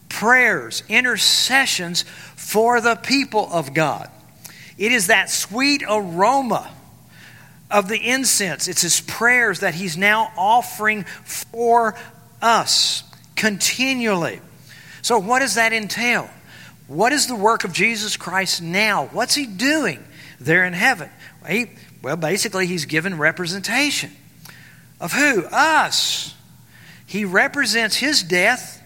prayers, 0.08 0.82
intercessions 0.88 2.02
for 2.34 2.80
the 2.80 2.96
people 2.96 3.48
of 3.52 3.72
God. 3.72 4.10
It 4.76 4.90
is 4.90 5.06
that 5.06 5.30
sweet 5.30 5.84
aroma 5.88 6.68
of 7.72 7.88
the 7.88 7.98
incense. 7.98 8.68
It's 8.68 8.82
his 8.82 9.00
prayers 9.00 9.60
that 9.60 9.74
he's 9.74 9.96
now 9.96 10.32
offering 10.36 11.04
for 11.24 11.96
us 12.40 13.02
continually. 13.34 14.40
So, 15.00 15.18
what 15.18 15.40
does 15.40 15.56
that 15.56 15.72
entail? 15.72 16.30
What 16.86 17.12
is 17.12 17.26
the 17.26 17.34
work 17.34 17.64
of 17.64 17.72
Jesus 17.72 18.16
Christ 18.16 18.62
now? 18.62 19.06
What's 19.06 19.34
he 19.34 19.46
doing 19.46 20.04
there 20.38 20.64
in 20.64 20.74
heaven? 20.74 21.08
He, 21.48 21.70
well, 22.02 22.16
basically, 22.16 22.66
he's 22.66 22.84
given 22.84 23.18
representation. 23.18 24.10
Of 25.00 25.12
who? 25.12 25.44
Us. 25.46 26.34
He 27.06 27.24
represents 27.24 27.96
his 27.96 28.22
death, 28.22 28.82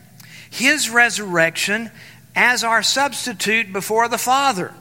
his 0.50 0.88
resurrection, 0.88 1.90
as 2.34 2.64
our 2.64 2.82
substitute 2.82 3.72
before 3.72 4.08
the 4.08 4.18
Father. 4.18 4.72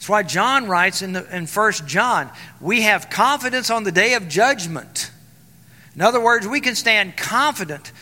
That's 0.00 0.08
why 0.08 0.22
John 0.22 0.66
writes 0.66 1.02
in, 1.02 1.12
the, 1.12 1.36
in 1.36 1.46
1 1.46 1.72
John, 1.86 2.30
we 2.58 2.80
have 2.82 3.10
confidence 3.10 3.68
on 3.68 3.84
the 3.84 3.92
day 3.92 4.14
of 4.14 4.28
judgment. 4.28 5.10
In 5.94 6.00
other 6.00 6.18
words, 6.18 6.48
we 6.48 6.62
can 6.62 6.74
stand 6.74 7.18
confident 7.18 7.92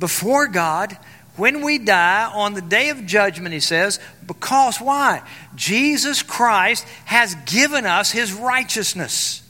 before 0.00 0.48
God 0.48 0.98
when 1.36 1.62
we 1.62 1.78
die 1.78 2.28
on 2.32 2.54
the 2.54 2.60
day 2.60 2.90
of 2.90 3.06
judgment, 3.06 3.52
he 3.52 3.60
says, 3.60 4.00
because 4.26 4.80
why? 4.80 5.22
Jesus 5.54 6.22
Christ 6.22 6.84
has 7.04 7.36
given 7.46 7.86
us 7.86 8.10
his 8.10 8.32
righteousness. 8.32 9.40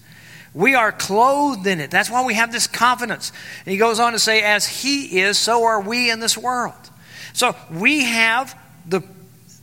We 0.52 0.74
are 0.74 0.92
clothed 0.92 1.66
in 1.66 1.80
it. 1.80 1.90
That's 1.90 2.10
why 2.10 2.22
we 2.24 2.34
have 2.34 2.52
this 2.52 2.66
confidence. 2.66 3.32
And 3.64 3.72
he 3.72 3.78
goes 3.78 3.98
on 3.98 4.12
to 4.12 4.18
say, 4.18 4.42
as 4.42 4.66
he 4.66 5.20
is, 5.20 5.38
so 5.38 5.64
are 5.64 5.80
we 5.80 6.10
in 6.10 6.20
this 6.20 6.36
world. 6.36 6.74
So 7.32 7.56
we 7.70 8.04
have 8.04 8.58
the, 8.86 9.02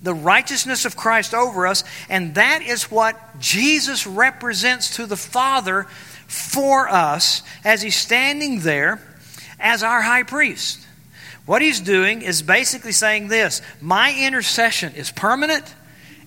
the 0.02 0.14
righteousness 0.14 0.86
of 0.86 0.96
Christ 0.96 1.34
over 1.34 1.68
us, 1.68 1.84
and 2.10 2.36
that 2.36 2.62
is 2.62 2.90
what 2.90 3.40
Jesus 3.40 4.08
represents 4.08 4.96
to 4.96 5.06
the 5.06 5.18
Father 5.18 5.84
for 6.28 6.90
us 6.90 7.44
as 7.64 7.82
he's 7.82 7.96
standing 7.96 8.62
there 8.62 9.02
as 9.60 9.84
our 9.84 10.02
high 10.02 10.24
priest. 10.24 10.88
What 11.46 11.62
he's 11.62 11.80
doing 11.80 12.22
is 12.22 12.42
basically 12.42 12.92
saying 12.92 13.28
this 13.28 13.62
My 13.82 14.16
intercession 14.18 14.94
is 14.96 15.12
permanent 15.12 15.76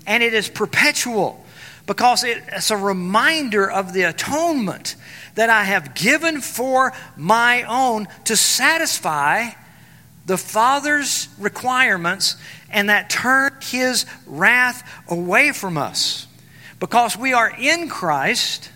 and 0.07 0.23
it 0.23 0.35
is 0.35 0.49
perpetual 0.49 1.45
because 1.87 2.25
it's 2.25 2.71
a 2.71 2.77
reminder 2.77 3.71
of 3.71 3.93
the 3.93 4.03
atonement 4.03 4.97
that 5.35 5.51
I 5.51 5.65
have 5.65 5.95
given 5.95 6.41
for 6.41 6.93
my 7.17 7.63
own 7.65 8.07
to 8.25 8.37
satisfy 8.37 9.51
the 10.27 10.39
Father's 10.39 11.29
requirements 11.39 12.37
and 12.75 12.91
that 12.91 13.09
turn 13.09 13.57
his 13.63 14.05
wrath 14.27 14.87
away 15.09 15.53
from 15.53 15.79
us. 15.79 16.27
Because 16.81 17.17
we 17.17 17.33
are 17.33 17.49
in 17.49 17.89
Christ, 17.89 18.71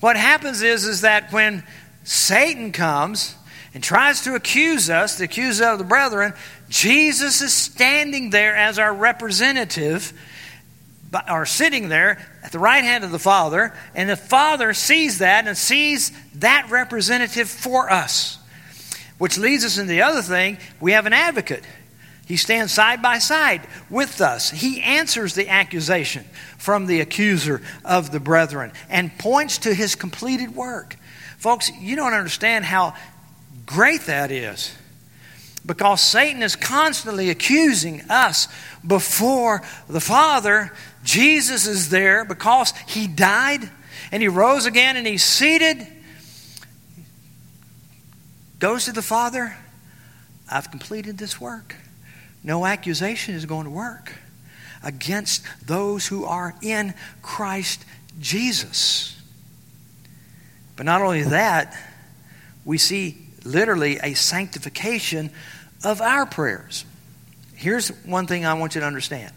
what 0.00 0.16
happens 0.16 0.62
is, 0.62 0.84
is 0.84 1.00
that 1.00 1.32
when 1.32 1.64
Satan 2.04 2.70
comes 2.70 3.34
and 3.72 3.82
tries 3.82 4.22
to 4.24 4.34
accuse 4.34 4.90
us, 4.90 5.18
the 5.18 5.24
accuser 5.24 5.64
of 5.64 5.78
the 5.78 5.84
brethren, 5.84 6.34
Jesus 6.68 7.40
is 7.40 7.52
standing 7.52 8.30
there 8.30 8.54
as 8.54 8.78
our 8.78 8.94
representative 8.94 10.12
are 11.28 11.46
sitting 11.46 11.88
there 11.88 12.18
at 12.42 12.50
the 12.50 12.58
right 12.58 12.82
hand 12.82 13.04
of 13.04 13.12
the 13.12 13.18
Father, 13.20 13.72
and 13.94 14.10
the 14.10 14.16
Father 14.16 14.74
sees 14.74 15.18
that 15.18 15.46
and 15.46 15.56
sees 15.56 16.10
that 16.36 16.68
representative 16.70 17.48
for 17.48 17.90
us. 17.90 18.38
Which 19.18 19.38
leads 19.38 19.64
us 19.64 19.78
into 19.78 19.90
the 19.90 20.02
other 20.02 20.22
thing 20.22 20.58
we 20.80 20.92
have 20.92 21.06
an 21.06 21.12
advocate. 21.12 21.62
He 22.26 22.36
stands 22.36 22.72
side 22.72 23.02
by 23.02 23.18
side 23.18 23.66
with 23.90 24.20
us. 24.20 24.50
He 24.50 24.80
answers 24.80 25.34
the 25.34 25.48
accusation 25.48 26.24
from 26.58 26.86
the 26.86 27.00
accuser 27.00 27.60
of 27.84 28.12
the 28.12 28.20
brethren 28.20 28.72
and 28.88 29.16
points 29.18 29.58
to 29.58 29.74
his 29.74 29.94
completed 29.94 30.54
work. 30.54 30.96
Folks, 31.38 31.70
you 31.78 31.96
don't 31.96 32.14
understand 32.14 32.64
how 32.64 32.94
great 33.66 34.02
that 34.02 34.30
is 34.30 34.74
because 35.66 36.00
Satan 36.00 36.42
is 36.42 36.56
constantly 36.56 37.30
accusing 37.30 38.02
us 38.10 38.48
before 38.86 39.62
the 39.88 40.00
Father 40.00 40.72
Jesus 41.02 41.66
is 41.66 41.90
there 41.90 42.24
because 42.24 42.72
he 42.86 43.06
died 43.06 43.68
and 44.10 44.22
he 44.22 44.28
rose 44.28 44.64
again 44.64 44.96
and 44.96 45.06
he's 45.06 45.24
seated 45.24 45.86
goes 48.58 48.86
to 48.86 48.92
the 48.92 49.02
Father, 49.02 49.54
I've 50.50 50.70
completed 50.70 51.18
this 51.18 51.38
work. 51.38 51.76
No 52.44 52.66
accusation 52.66 53.34
is 53.34 53.46
going 53.46 53.64
to 53.64 53.70
work 53.70 54.12
against 54.82 55.42
those 55.66 56.06
who 56.06 56.26
are 56.26 56.54
in 56.62 56.92
Christ 57.22 57.84
Jesus. 58.20 59.20
But 60.76 60.84
not 60.84 61.00
only 61.00 61.22
that, 61.22 61.74
we 62.64 62.76
see 62.76 63.18
literally 63.44 63.98
a 64.02 64.14
sanctification 64.14 65.30
of 65.82 66.02
our 66.02 66.26
prayers. 66.26 66.84
Here's 67.54 67.88
one 68.04 68.26
thing 68.26 68.44
I 68.44 68.54
want 68.54 68.74
you 68.74 68.82
to 68.82 68.86
understand 68.86 69.32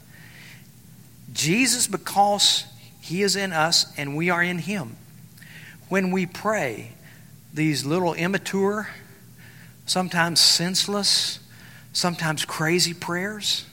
Jesus, 1.32 1.88
because 1.88 2.66
He 3.00 3.22
is 3.22 3.36
in 3.36 3.54
us 3.54 3.94
and 3.98 4.18
we 4.18 4.30
are 4.30 4.44
in 4.44 4.58
Him, 4.58 4.98
when 5.88 6.12
we 6.12 6.26
pray 6.26 6.92
these 7.54 7.86
little 7.86 8.14
immature, 8.14 8.90
sometimes 9.86 10.40
senseless, 10.42 11.40
sometimes 11.98 12.46
crazy 12.46 12.94
prayers, 12.94 13.66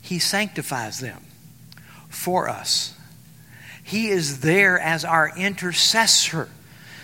He 0.00 0.18
sanctifies 0.18 0.98
them 0.98 1.22
for 2.08 2.48
us. 2.48 2.96
He 3.84 4.08
is 4.08 4.40
there 4.40 4.78
as 4.78 5.04
our 5.04 5.30
intercessor 5.36 6.48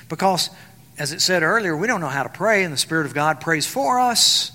because, 0.09 0.49
as 0.99 1.12
it 1.12 1.21
said 1.21 1.43
earlier, 1.43 1.76
we 1.76 1.87
don't 1.87 2.00
know 2.00 2.09
how 2.09 2.23
to 2.23 2.31
pray, 2.31 2.64
and 2.64 2.73
the 2.73 2.78
Spirit 2.78 3.04
of 3.04 3.12
God 3.12 3.43
prays 3.43 3.66
for 3.66 4.00
us. 4.00 4.50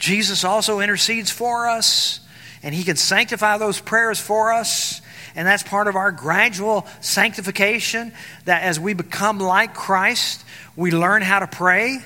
Jesus 0.00 0.42
also 0.42 0.80
intercedes 0.80 1.30
for 1.30 1.68
us, 1.68 2.18
and 2.64 2.74
He 2.74 2.82
can 2.82 2.96
sanctify 2.96 3.58
those 3.58 3.80
prayers 3.80 4.18
for 4.18 4.52
us. 4.52 5.00
And 5.36 5.46
that's 5.46 5.62
part 5.62 5.86
of 5.86 5.94
our 5.94 6.10
gradual 6.10 6.84
sanctification 7.00 8.12
that 8.44 8.64
as 8.64 8.80
we 8.80 8.92
become 8.92 9.38
like 9.38 9.72
Christ, 9.72 10.44
we 10.74 10.90
learn 10.90 11.22
how 11.22 11.38
to 11.38 11.46
pray 11.46 11.98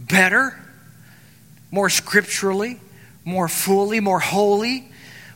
better 0.00 0.58
more 1.72 1.90
scripturally, 1.90 2.78
more 3.24 3.48
fully, 3.48 3.98
more 3.98 4.20
holy, 4.20 4.88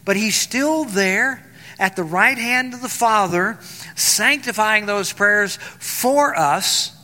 but 0.04 0.16
he's 0.16 0.36
still 0.36 0.84
there 0.84 1.42
at 1.78 1.96
the 1.96 2.04
right 2.04 2.38
hand 2.38 2.74
of 2.74 2.82
the 2.82 2.88
Father, 2.88 3.58
sanctifying 3.96 4.86
those 4.86 5.12
prayers 5.12 5.56
for 5.56 6.38
us 6.38 6.96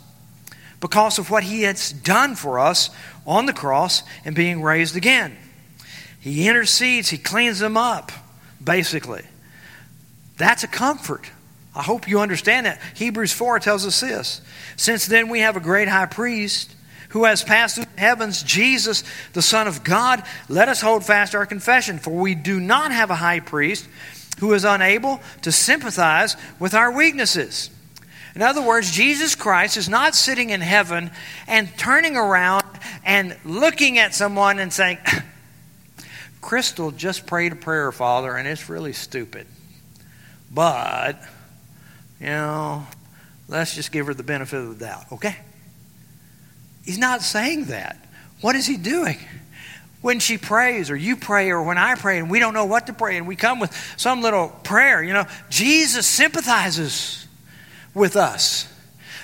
because 0.81 1.19
of 1.19 1.31
what 1.31 1.43
he 1.43 1.63
has 1.63 1.93
done 1.93 2.37
for 2.37 2.59
us 2.59 2.91
on 3.27 3.47
the 3.47 3.53
cross 3.53 4.03
and 4.25 4.35
being 4.35 4.63
raised 4.63 4.97
again. 4.97 5.37
He 6.21 6.49
intercedes, 6.49 7.09
he 7.09 7.19
cleans 7.19 7.59
them 7.59 7.77
up, 7.77 8.13
basically. 8.63 9.25
That's 10.37 10.63
a 10.63 10.69
comfort. 10.69 11.31
I 11.75 11.83
hope 11.83 12.09
you 12.09 12.21
understand 12.21 12.67
that. 12.67 12.81
Hebrews 12.95 13.33
4 13.33 13.61
tells 13.61 13.87
us 13.87 14.01
this. 14.01 14.43
Since 14.77 15.07
then 15.07 15.29
we 15.29 15.41
have 15.41 15.57
a 15.57 15.61
great 15.61 15.89
high 15.89 16.07
priest 16.07 16.75
who 17.13 17.25
has 17.25 17.43
passed 17.45 17.75
through 17.75 17.85
the 17.95 18.01
heavens, 18.01 18.43
Jesus, 18.43 19.05
the 19.35 19.43
Son 19.43 19.67
of 19.67 19.85
God, 19.85 20.23
let 20.49 20.69
us 20.69 20.81
hold 20.81 21.05
fast 21.05 21.35
our 21.35 21.45
confession. 21.45 21.99
For 21.99 22.11
we 22.11 22.35
do 22.35 22.59
not 22.59 22.91
have 22.91 23.11
a 23.11 23.15
high 23.15 23.41
priest 23.41 23.87
who 24.41 24.55
is 24.55 24.65
unable 24.65 25.21
to 25.43 25.53
sympathize 25.53 26.39
with 26.59 26.73
our 26.73 26.91
weaknesses. 26.91 27.69
In 28.35 28.41
other 28.41 28.63
words, 28.63 28.91
Jesus 28.91 29.35
Christ 29.35 29.77
is 29.77 29.91
not 29.91 30.15
sitting 30.15 30.49
in 30.49 30.63
heaven 30.63 31.11
and 31.47 31.69
turning 31.77 32.17
around 32.17 32.65
and 33.05 33.37
looking 33.45 33.99
at 33.99 34.15
someone 34.15 34.59
and 34.59 34.73
saying, 34.73 34.97
Crystal 36.41 36.93
just 36.93 37.27
prayed 37.27 37.53
a 37.53 37.57
prayer, 37.57 37.93
Father, 37.93 38.35
and 38.35 38.49
it's 38.49 38.71
really 38.71 38.95
stupid. 38.95 39.47
But, 40.51 41.23
you 42.19 42.27
know, 42.29 42.87
let's 43.49 43.75
just 43.75 43.93
give 43.93 44.07
her 44.07 44.15
the 44.15 44.23
benefit 44.23 44.59
of 44.59 44.79
the 44.79 44.87
doubt, 44.87 45.13
okay? 45.13 45.37
He's 46.85 46.99
not 46.99 47.23
saying 47.23 47.67
that. 47.67 47.97
What 48.41 48.57
is 48.57 48.67
he 48.67 48.77
doing? 48.77 49.19
When 50.01 50.19
she 50.19 50.37
prays, 50.37 50.91
or 50.91 50.97
you 50.97 51.17
pray, 51.17 51.51
or 51.51 51.63
when 51.63 51.79
I 51.79 51.95
pray, 51.95 52.19
and 52.19 52.29
we 52.29 52.41
don't 52.41 52.55
know 52.55 52.65
what 52.65 52.89
to 52.89 52.93
pray, 52.93 53.17
and 53.17 53.27
we 53.27 53.37
come 53.37 53.61
with 53.61 53.73
some 53.97 54.21
little 54.21 54.49
prayer, 54.49 55.03
you 55.03 55.13
know, 55.13 55.27
Jesus 55.49 56.07
sympathizes 56.07 57.29
with 57.95 58.17
us. 58.17 58.69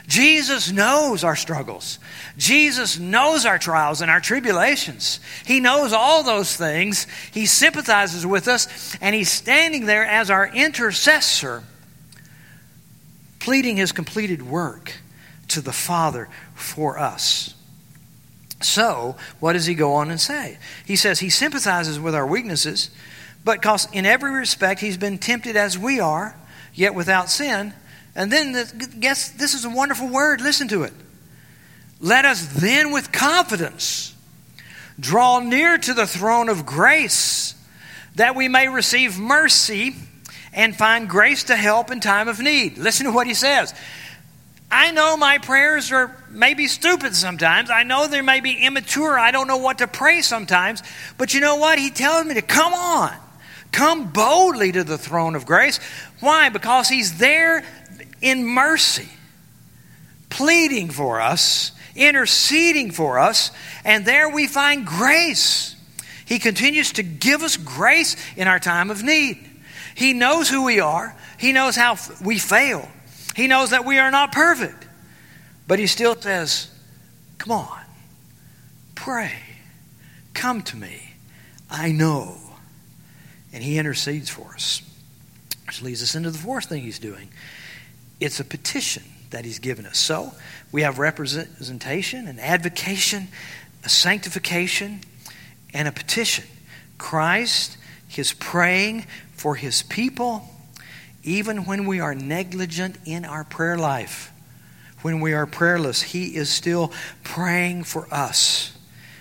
Jesus 0.07 0.71
knows 0.71 1.25
our 1.25 1.37
struggles. 1.37 1.99
Jesus 2.39 2.99
knows 2.99 3.45
our 3.45 3.59
trials 3.59 4.01
and 4.01 4.11
our 4.11 4.21
tribulations. 4.21 5.19
He 5.45 5.59
knows 5.59 5.93
all 5.93 6.23
those 6.23 6.57
things. 6.57 7.07
He 7.33 7.45
sympathizes 7.45 8.25
with 8.25 8.47
us, 8.47 8.97
and 9.01 9.15
He's 9.15 9.31
standing 9.31 9.85
there 9.85 10.07
as 10.07 10.31
our 10.31 10.47
intercessor, 10.47 11.65
pleading 13.41 13.77
His 13.77 13.91
completed 13.91 14.43
work 14.43 14.95
to 15.49 15.61
the 15.61 15.73
Father 15.73 16.29
for 16.55 16.99
us. 16.99 17.55
So, 18.61 19.17
what 19.39 19.53
does 19.53 19.67
he 19.67 19.75
go 19.75 19.95
on 19.95 20.11
and 20.11 20.21
say? 20.21 20.59
He 20.85 20.97
says 20.97 21.21
he 21.21 21.31
sympathizes 21.31 22.01
with 22.01 22.15
our 22.15 22.27
weaknesses, 22.27 22.91
but 23.45 23.61
because 23.61 23.89
in 23.93 24.05
every 24.05 24.33
respect 24.33 24.81
he's 24.81 24.97
been 24.97 25.19
tempted 25.19 25.57
as 25.57 25.79
we 25.79 26.01
are, 26.01 26.37
yet 26.75 26.95
without 26.95 27.31
sin. 27.31 27.73
And 28.17 28.33
then, 28.33 28.53
the, 28.53 28.95
guess 28.99 29.31
this 29.31 29.55
is 29.55 29.65
a 29.65 29.71
wonderful 29.71 30.09
word. 30.09 30.41
Listen 30.41 30.67
to 30.69 30.83
it. 30.83 30.93
Let 32.01 32.25
us 32.25 32.47
then 32.61 32.93
with 32.93 33.13
confidence 33.13 34.15
draw 34.99 35.39
near 35.39 35.79
to 35.79 35.95
the 35.95 36.07
throne 36.07 36.49
of 36.49 36.67
grace 36.67 37.55
that 38.17 38.35
we 38.35 38.49
may 38.49 38.69
receive 38.69 39.19
mercy 39.19 39.95
and 40.53 40.75
find 40.75 41.09
grace 41.09 41.45
to 41.45 41.57
help 41.57 41.91
in 41.91 42.01
time 42.01 42.27
of 42.27 42.41
need. 42.41 42.79
Listen 42.79 43.07
to 43.07 43.13
what 43.13 43.27
he 43.27 43.35
says. 43.35 43.73
I 44.71 44.91
know 44.91 45.17
my 45.17 45.39
prayers 45.39 45.93
are 45.93 46.15
maybe 46.29 46.67
stupid 46.67 47.15
sometimes. 47.15 47.71
I 47.71 47.85
know 47.85 48.07
they 48.07 48.21
may 48.21 48.41
be 48.41 48.53
immature. 48.53 49.19
I 49.19 49.31
don't 49.31 49.49
know 49.49 49.57
what 49.57 49.79
to 49.79 49.87
pray 49.87 50.21
sometimes. 50.21 50.83
But 51.17 51.33
you 51.33 51.41
know 51.41 51.57
what? 51.57 51.79
He 51.79 51.91
tells 51.91 52.27
me 52.27 52.35
to 52.35 52.43
come 52.43 52.75
on. 52.75 53.15
Come 53.73 54.13
boldly 54.13 54.73
to 54.73 54.85
the 54.85 54.99
throne 54.99 55.35
of 55.35 55.47
grace. 55.47 55.79
Why? 56.21 56.49
Because 56.49 56.89
He's 56.89 57.19
there 57.19 57.65
in 58.21 58.45
mercy, 58.45 59.09
pleading 60.31 60.91
for 60.91 61.21
us, 61.21 61.73
interceding 61.95 62.91
for 62.91 63.19
us, 63.19 63.51
and 63.85 64.05
there 64.05 64.29
we 64.29 64.47
find 64.47 64.87
grace. 64.87 65.77
He 66.25 66.39
continues 66.39 66.93
to 66.93 67.03
give 67.03 67.43
us 67.43 67.57
grace 67.57 68.17
in 68.37 68.49
our 68.49 68.59
time 68.59 68.91
of 68.91 69.03
need. 69.03 69.39
He 69.95 70.13
knows 70.13 70.49
who 70.49 70.65
we 70.65 70.81
are, 70.81 71.15
He 71.39 71.53
knows 71.53 71.77
how 71.77 71.97
we 72.23 72.39
fail. 72.39 72.89
He 73.39 73.47
knows 73.47 73.71
that 73.71 73.85
we 73.85 74.01
are 74.01 74.11
not 74.11 74.33
perfect. 74.33 74.85
But 75.69 75.79
he 75.79 75.87
still 75.87 76.21
says, 76.21 76.69
Come 77.39 77.53
on, 77.53 77.79
pray, 78.97 79.31
come 80.35 80.61
to 80.63 80.77
me. 80.77 81.15
I 81.71 81.93
know. 81.93 82.37
And 83.53 83.63
he 83.63 83.79
intercedes 83.79 84.29
for 84.29 84.55
us. 84.55 84.83
Which 85.69 85.83
leads 85.83 86.03
us 86.03 86.17
into 86.17 86.33
the 86.33 86.39
fourth 86.39 86.65
thing 86.65 86.83
he's 86.83 86.99
doing 86.99 87.29
it's 88.19 88.41
a 88.41 88.45
petition 88.45 89.05
that 89.31 89.45
he's 89.45 89.61
given 89.61 89.87
us. 89.87 89.99
So 89.99 90.33
we 90.73 90.83
have 90.83 90.99
representation, 90.99 92.27
an 92.27 92.41
advocation, 92.41 93.29
a 93.85 93.89
sanctification, 93.89 95.03
and 95.73 95.87
a 95.87 95.93
petition. 95.93 96.45
Christ 96.99 97.77
is 98.17 98.33
praying 98.33 99.07
for 99.31 99.55
his 99.55 99.85
people 99.85 100.49
even 101.29 101.67
when 101.67 101.87
we 101.87 102.01
are 102.01 102.15
negligent 102.15 102.97
in 103.05 103.25
our 103.25 103.45
prayer 103.45 103.77
life, 103.77 104.33
when 105.03 105.21
we 105.21 105.35
are 105.35 105.47
prayerless, 105.47 106.01
He 106.03 106.35
is 106.37 106.49
still 106.49 106.91
praying 107.23 107.85
for 107.85 108.13
us, 108.13 108.77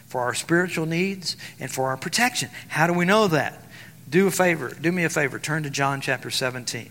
for 0.07 0.21
our 0.21 0.33
spiritual 0.33 0.85
needs, 0.85 1.35
and 1.59 1.69
for 1.69 1.87
our 1.87 1.97
protection. 1.97 2.49
How 2.69 2.87
do 2.87 2.93
we 2.93 3.05
know 3.05 3.27
that? 3.27 3.61
Do 4.09 4.27
a 4.27 4.31
favor, 4.31 4.73
do 4.73 4.91
me 4.91 5.03
a 5.03 5.09
favor, 5.09 5.37
turn 5.37 5.63
to 5.63 5.69
John 5.69 5.99
chapter 5.99 6.29
17. 6.31 6.89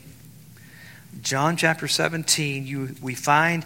John 1.23 1.57
chapter 1.57 1.89
17, 1.89 2.67
you, 2.67 2.95
we 3.01 3.15
find 3.15 3.65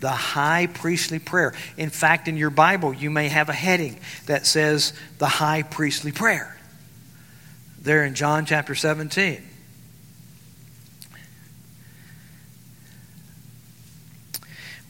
the 0.00 0.10
high 0.10 0.66
priestly 0.66 1.18
prayer. 1.18 1.54
In 1.78 1.88
fact, 1.88 2.28
in 2.28 2.36
your 2.36 2.50
Bible, 2.50 2.92
you 2.92 3.10
may 3.10 3.28
have 3.28 3.48
a 3.48 3.54
heading 3.54 3.98
that 4.26 4.44
says 4.46 4.92
the 5.18 5.26
high 5.26 5.62
priestly 5.62 6.12
prayer. 6.12 6.58
There 7.80 8.04
in 8.04 8.14
John 8.14 8.44
chapter 8.44 8.74
17. 8.74 9.49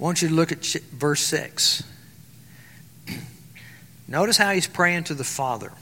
I 0.00 0.02
want 0.02 0.22
you 0.22 0.28
to 0.28 0.34
look 0.34 0.50
at 0.50 0.64
verse 0.64 1.20
6. 1.20 1.84
Notice 4.08 4.38
how 4.38 4.52
he's 4.52 4.66
praying 4.66 5.04
to 5.04 5.14
the 5.14 5.24
Father. 5.24 5.72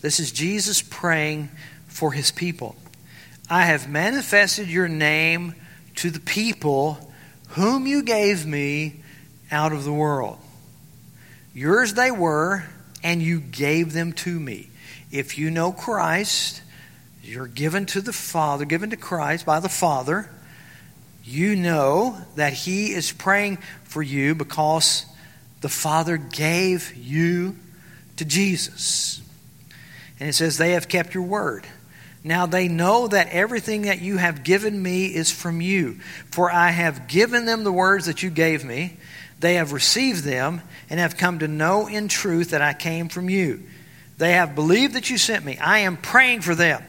This 0.00 0.20
is 0.20 0.30
Jesus 0.30 0.80
praying 0.80 1.48
for 1.88 2.12
his 2.12 2.30
people. 2.30 2.76
I 3.50 3.62
have 3.62 3.90
manifested 3.90 4.68
your 4.68 4.86
name 4.86 5.56
to 5.96 6.10
the 6.10 6.20
people 6.20 7.12
whom 7.48 7.88
you 7.88 8.04
gave 8.04 8.46
me 8.46 9.02
out 9.50 9.72
of 9.72 9.82
the 9.82 9.92
world. 9.92 10.38
Yours 11.52 11.94
they 11.94 12.12
were, 12.12 12.62
and 13.02 13.20
you 13.20 13.40
gave 13.40 13.92
them 13.92 14.12
to 14.12 14.38
me. 14.38 14.70
If 15.10 15.36
you 15.36 15.50
know 15.50 15.72
Christ, 15.72 16.62
you're 17.24 17.48
given 17.48 17.86
to 17.86 18.00
the 18.00 18.12
Father, 18.12 18.64
given 18.64 18.90
to 18.90 18.96
Christ 18.96 19.44
by 19.44 19.58
the 19.58 19.68
Father 19.68 20.30
you 21.26 21.56
know 21.56 22.16
that 22.36 22.52
He 22.52 22.92
is 22.92 23.12
praying 23.12 23.58
for 23.84 24.02
you 24.02 24.34
because 24.34 25.04
the 25.06 25.16
the 25.66 25.72
Father 25.72 26.16
gave 26.16 26.94
you 26.94 27.56
to 28.18 28.24
Jesus. 28.24 29.20
And 30.20 30.28
it 30.28 30.34
says, 30.34 30.58
They 30.58 30.74
have 30.74 30.86
kept 30.86 31.12
your 31.12 31.24
word. 31.24 31.66
Now 32.22 32.46
they 32.46 32.68
know 32.68 33.08
that 33.08 33.30
everything 33.30 33.82
that 33.82 34.00
you 34.00 34.16
have 34.16 34.44
given 34.44 34.80
me 34.80 35.06
is 35.06 35.32
from 35.32 35.60
you. 35.60 35.94
For 36.30 36.52
I 36.52 36.70
have 36.70 37.08
given 37.08 37.46
them 37.46 37.64
the 37.64 37.72
words 37.72 38.06
that 38.06 38.22
you 38.22 38.30
gave 38.30 38.64
me. 38.64 38.96
They 39.40 39.54
have 39.54 39.72
received 39.72 40.22
them 40.22 40.62
and 40.88 41.00
have 41.00 41.16
come 41.16 41.40
to 41.40 41.48
know 41.48 41.88
in 41.88 42.06
truth 42.06 42.50
that 42.50 42.62
I 42.62 42.72
came 42.72 43.08
from 43.08 43.28
you. 43.28 43.64
They 44.18 44.34
have 44.34 44.54
believed 44.54 44.94
that 44.94 45.10
you 45.10 45.18
sent 45.18 45.44
me. 45.44 45.58
I 45.58 45.80
am 45.80 45.96
praying 45.96 46.42
for 46.42 46.54
them. 46.54 46.80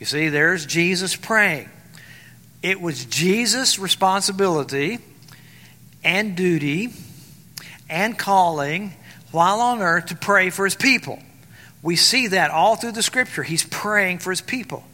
You 0.00 0.06
see, 0.06 0.30
there's 0.30 0.66
Jesus 0.66 1.14
praying. 1.14 1.70
It 2.62 2.80
was 2.80 3.04
Jesus' 3.04 3.78
responsibility 3.78 4.98
and 6.02 6.36
duty 6.36 6.90
and 7.88 8.18
calling 8.18 8.92
while 9.30 9.60
on 9.60 9.82
earth 9.82 10.06
to 10.06 10.16
pray 10.16 10.50
for 10.50 10.64
his 10.64 10.74
people. 10.74 11.18
We 11.82 11.96
see 11.96 12.28
that 12.28 12.50
all 12.50 12.76
through 12.76 12.92
the 12.92 13.02
scripture. 13.02 13.42
He's 13.42 13.64
praying 13.64 14.18
for 14.18 14.30
his 14.30 14.40
people. 14.40 14.84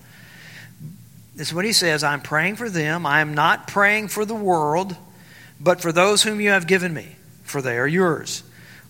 This 1.34 1.48
is 1.48 1.54
what 1.54 1.64
he 1.64 1.72
says 1.72 2.04
I'm 2.04 2.20
praying 2.20 2.56
for 2.56 2.68
them. 2.68 3.06
I 3.06 3.20
am 3.20 3.34
not 3.34 3.66
praying 3.66 4.08
for 4.08 4.24
the 4.24 4.34
world, 4.34 4.96
but 5.60 5.80
for 5.80 5.92
those 5.92 6.22
whom 6.22 6.40
you 6.40 6.50
have 6.50 6.66
given 6.66 6.92
me, 6.92 7.16
for 7.44 7.62
they 7.62 7.78
are 7.78 7.86
yours. 7.86 8.42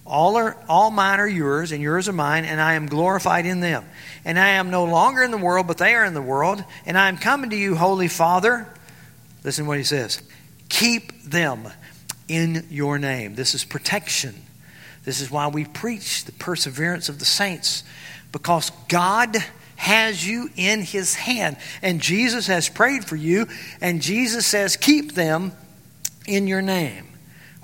All, 0.04 0.36
are, 0.36 0.56
all 0.68 0.90
mine 0.90 1.20
are 1.20 1.28
yours, 1.28 1.72
and 1.72 1.80
yours 1.80 2.08
are 2.08 2.12
mine, 2.12 2.44
and 2.44 2.60
I 2.60 2.74
am 2.74 2.86
glorified 2.86 3.46
in 3.46 3.60
them. 3.60 3.84
And 4.24 4.38
I 4.38 4.50
am 4.50 4.70
no 4.70 4.84
longer 4.84 5.22
in 5.22 5.30
the 5.30 5.38
world, 5.38 5.66
but 5.66 5.78
they 5.78 5.94
are 5.94 6.04
in 6.04 6.14
the 6.14 6.22
world. 6.22 6.64
And 6.86 6.98
I 6.98 7.08
am 7.08 7.18
coming 7.18 7.50
to 7.50 7.56
you, 7.56 7.76
Holy 7.76 8.08
Father. 8.08 8.66
Listen 9.44 9.64
to 9.64 9.68
what 9.68 9.78
he 9.78 9.84
says 9.84 10.22
Keep 10.68 11.22
them 11.24 11.68
in 12.28 12.66
your 12.70 12.98
name. 12.98 13.34
This 13.34 13.54
is 13.54 13.64
protection. 13.64 14.34
This 15.04 15.20
is 15.20 15.30
why 15.30 15.48
we 15.48 15.64
preach 15.64 16.24
the 16.24 16.32
perseverance 16.32 17.08
of 17.08 17.18
the 17.18 17.24
saints, 17.24 17.82
because 18.30 18.70
God 18.88 19.36
has 19.76 20.26
you 20.26 20.48
in 20.56 20.80
his 20.80 21.16
hand. 21.16 21.56
And 21.82 22.00
Jesus 22.00 22.46
has 22.46 22.68
prayed 22.68 23.04
for 23.04 23.16
you, 23.16 23.46
and 23.80 24.00
Jesus 24.00 24.46
says, 24.46 24.76
Keep 24.76 25.12
them 25.12 25.52
in 26.26 26.46
your 26.46 26.62
name, 26.62 27.06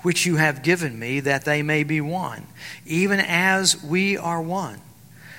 which 0.01 0.25
you 0.25 0.37
have 0.37 0.63
given 0.63 0.97
me, 0.97 1.19
that 1.21 1.45
they 1.45 1.61
may 1.61 1.83
be 1.83 2.01
one, 2.01 2.45
even 2.85 3.19
as 3.19 3.83
we 3.83 4.17
are 4.17 4.41
one. 4.41 4.79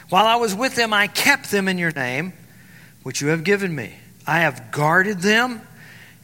While 0.08 0.26
I 0.26 0.36
was 0.36 0.54
with 0.54 0.74
them, 0.74 0.92
I 0.92 1.06
kept 1.06 1.50
them 1.50 1.68
in 1.68 1.78
your 1.78 1.92
name, 1.92 2.32
which 3.02 3.20
you 3.20 3.28
have 3.28 3.44
given 3.44 3.74
me. 3.74 3.94
I 4.26 4.40
have 4.40 4.70
guarded 4.70 5.20
them 5.20 5.62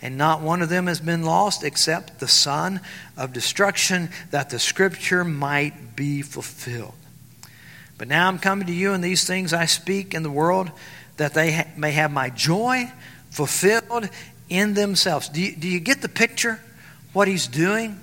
and 0.03 0.18
not 0.18 0.42
one 0.42 0.62
of 0.62 0.68
them 0.68 0.87
has 0.87 1.01
been 1.01 1.22
lost 1.22 1.64
except 1.64 2.20
the 2.20 2.29
son 2.29 2.81
of 3.16 3.33
destruction, 3.33 4.11
that 4.31 4.51
the 4.51 4.59
scripture 4.59 5.25
might 5.25 5.96
be 5.96 6.22
fulfilled. 6.22 6.94
But 7.99 8.09
now 8.09 8.29
I'm 8.29 8.38
coming 8.38 8.66
to 8.66 8.72
you, 8.72 8.92
and 8.92 9.03
these 9.03 9.27
things 9.27 9.53
I 9.53 9.64
speak 9.64 10.12
in 10.12 10.22
the 10.22 10.31
world, 10.31 10.70
that 11.16 11.33
they 11.33 11.53
ha- 11.53 11.66
may 11.77 11.92
have 11.92 12.12
my 12.12 12.29
joy 12.29 12.92
fulfilled 13.31 14.09
in 14.51 14.75
themselves. 14.75 15.31
Do 15.31 15.40
you, 15.40 15.57
do 15.57 15.66
you 15.66 15.81
get 15.81 16.03
the 16.03 16.09
picture? 16.09 16.61
What 17.14 17.27
he's 17.27 17.46
doing? 17.46 17.99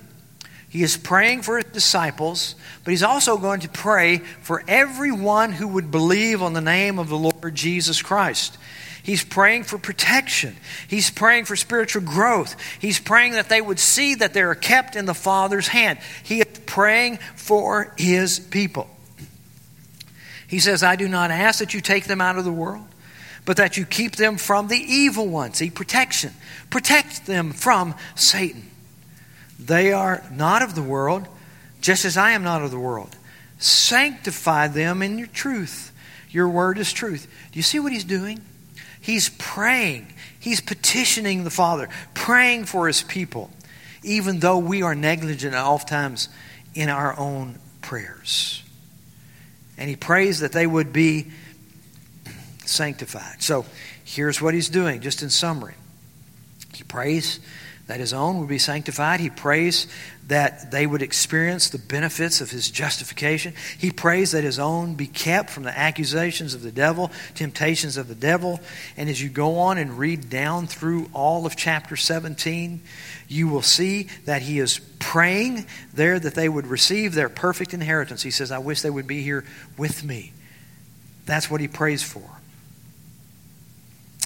He 0.74 0.82
is 0.82 0.96
praying 0.96 1.42
for 1.42 1.58
his 1.58 1.72
disciples, 1.72 2.56
but 2.82 2.90
he's 2.90 3.04
also 3.04 3.38
going 3.38 3.60
to 3.60 3.68
pray 3.68 4.18
for 4.18 4.64
everyone 4.66 5.52
who 5.52 5.68
would 5.68 5.92
believe 5.92 6.42
on 6.42 6.52
the 6.52 6.60
name 6.60 6.98
of 6.98 7.08
the 7.08 7.16
Lord 7.16 7.54
Jesus 7.54 8.02
Christ. 8.02 8.58
He's 9.04 9.22
praying 9.22 9.64
for 9.64 9.78
protection. 9.78 10.56
He's 10.88 11.12
praying 11.12 11.44
for 11.44 11.54
spiritual 11.54 12.02
growth. 12.02 12.56
He's 12.80 12.98
praying 12.98 13.34
that 13.34 13.48
they 13.48 13.60
would 13.60 13.78
see 13.78 14.16
that 14.16 14.34
they 14.34 14.42
are 14.42 14.56
kept 14.56 14.96
in 14.96 15.04
the 15.04 15.14
Father's 15.14 15.68
hand. 15.68 16.00
He 16.24 16.40
is 16.40 16.58
praying 16.66 17.18
for 17.36 17.94
his 17.96 18.40
people. 18.40 18.88
He 20.48 20.58
says, 20.58 20.82
I 20.82 20.96
do 20.96 21.06
not 21.06 21.30
ask 21.30 21.60
that 21.60 21.72
you 21.72 21.82
take 21.82 22.06
them 22.06 22.20
out 22.20 22.36
of 22.36 22.44
the 22.44 22.50
world, 22.50 22.88
but 23.44 23.58
that 23.58 23.76
you 23.76 23.86
keep 23.86 24.16
them 24.16 24.38
from 24.38 24.66
the 24.66 24.78
evil 24.78 25.28
one. 25.28 25.54
See, 25.54 25.70
protection. 25.70 26.32
Protect 26.68 27.26
them 27.26 27.52
from 27.52 27.94
Satan. 28.16 28.72
They 29.58 29.92
are 29.92 30.22
not 30.30 30.62
of 30.62 30.74
the 30.74 30.82
world, 30.82 31.28
just 31.80 32.04
as 32.04 32.16
I 32.16 32.32
am 32.32 32.42
not 32.42 32.62
of 32.62 32.70
the 32.70 32.78
world. 32.78 33.16
Sanctify 33.58 34.68
them 34.68 35.02
in 35.02 35.18
your 35.18 35.28
truth. 35.28 35.92
Your 36.30 36.48
word 36.48 36.78
is 36.78 36.92
truth. 36.92 37.28
Do 37.52 37.58
you 37.58 37.62
see 37.62 37.78
what 37.78 37.92
he's 37.92 38.04
doing? 38.04 38.40
He's 39.00 39.28
praying. 39.28 40.12
He's 40.40 40.60
petitioning 40.60 41.44
the 41.44 41.50
Father, 41.50 41.88
praying 42.14 42.64
for 42.64 42.86
his 42.86 43.02
people, 43.02 43.50
even 44.02 44.40
though 44.40 44.58
we 44.58 44.82
are 44.82 44.94
negligent 44.94 45.54
oftentimes 45.54 46.28
in 46.74 46.88
our 46.88 47.18
own 47.18 47.58
prayers. 47.82 48.62
And 49.78 49.88
he 49.88 49.96
prays 49.96 50.40
that 50.40 50.52
they 50.52 50.66
would 50.66 50.92
be 50.92 51.30
sanctified. 52.64 53.42
So 53.42 53.64
here's 54.04 54.40
what 54.40 54.54
he's 54.54 54.68
doing, 54.68 55.00
just 55.00 55.22
in 55.22 55.30
summary. 55.30 55.74
He 56.74 56.82
prays 56.82 57.40
that 57.86 58.00
his 58.00 58.14
own 58.14 58.40
would 58.40 58.48
be 58.48 58.58
sanctified. 58.58 59.20
He 59.20 59.28
prays 59.28 59.86
that 60.28 60.70
they 60.70 60.86
would 60.86 61.02
experience 61.02 61.68
the 61.68 61.78
benefits 61.78 62.40
of 62.40 62.50
his 62.50 62.70
justification. 62.70 63.52
He 63.76 63.90
prays 63.90 64.32
that 64.32 64.42
his 64.42 64.58
own 64.58 64.94
be 64.94 65.06
kept 65.06 65.50
from 65.50 65.64
the 65.64 65.78
accusations 65.78 66.54
of 66.54 66.62
the 66.62 66.72
devil, 66.72 67.10
temptations 67.34 67.98
of 67.98 68.08
the 68.08 68.14
devil. 68.14 68.60
And 68.96 69.10
as 69.10 69.22
you 69.22 69.28
go 69.28 69.58
on 69.58 69.76
and 69.76 69.98
read 69.98 70.30
down 70.30 70.66
through 70.66 71.10
all 71.12 71.44
of 71.44 71.56
chapter 71.56 71.94
17, 71.94 72.80
you 73.28 73.48
will 73.48 73.62
see 73.62 74.08
that 74.24 74.42
he 74.42 74.58
is 74.60 74.78
praying 74.98 75.66
there 75.92 76.18
that 76.18 76.34
they 76.34 76.48
would 76.48 76.66
receive 76.66 77.14
their 77.14 77.28
perfect 77.28 77.74
inheritance. 77.74 78.22
He 78.22 78.30
says, 78.30 78.50
I 78.50 78.58
wish 78.58 78.80
they 78.80 78.90
would 78.90 79.06
be 79.06 79.22
here 79.22 79.44
with 79.76 80.02
me. 80.02 80.32
That's 81.26 81.50
what 81.50 81.60
he 81.60 81.68
prays 81.68 82.02
for. 82.02 82.22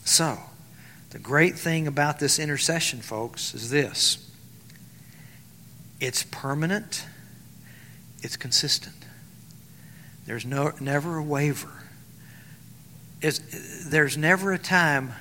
So, 0.05 0.39
the 1.11 1.19
great 1.19 1.59
thing 1.59 1.87
about 1.87 2.19
this 2.19 2.39
intercession, 2.39 3.01
folks, 3.01 3.55
is 3.55 3.71
this 3.71 4.25
it's 6.01 6.23
permanent, 6.25 7.07
it's 8.23 8.37
consistent. 8.37 8.95
There's 10.27 10.45
no, 10.45 10.73
never 10.79 11.17
a 11.17 11.23
waver. 11.23 11.73
It's, 13.23 13.89
there's 13.89 14.17
never 14.17 14.53
a 14.53 14.59
time 14.59 15.13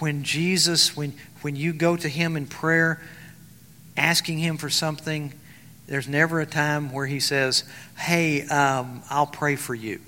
when 0.00 0.24
Jesus, 0.24 0.96
when, 0.96 1.14
when 1.42 1.54
you 1.56 1.72
go 1.72 1.96
to 1.96 2.08
Him 2.08 2.36
in 2.36 2.46
prayer, 2.46 3.00
asking 3.96 4.38
Him 4.38 4.56
for 4.56 4.68
something, 4.68 5.32
there's 5.86 6.08
never 6.08 6.40
a 6.40 6.46
time 6.46 6.92
where 6.92 7.06
He 7.06 7.20
says, 7.20 7.62
Hey, 7.96 8.42
um, 8.48 9.02
I'll 9.08 9.26
pray 9.26 9.54
for 9.56 9.74
you. 9.74 10.00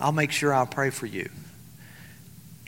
I'll 0.00 0.12
make 0.12 0.32
sure 0.32 0.54
I'll 0.54 0.66
pray 0.66 0.90
for 0.90 1.06
you. 1.06 1.28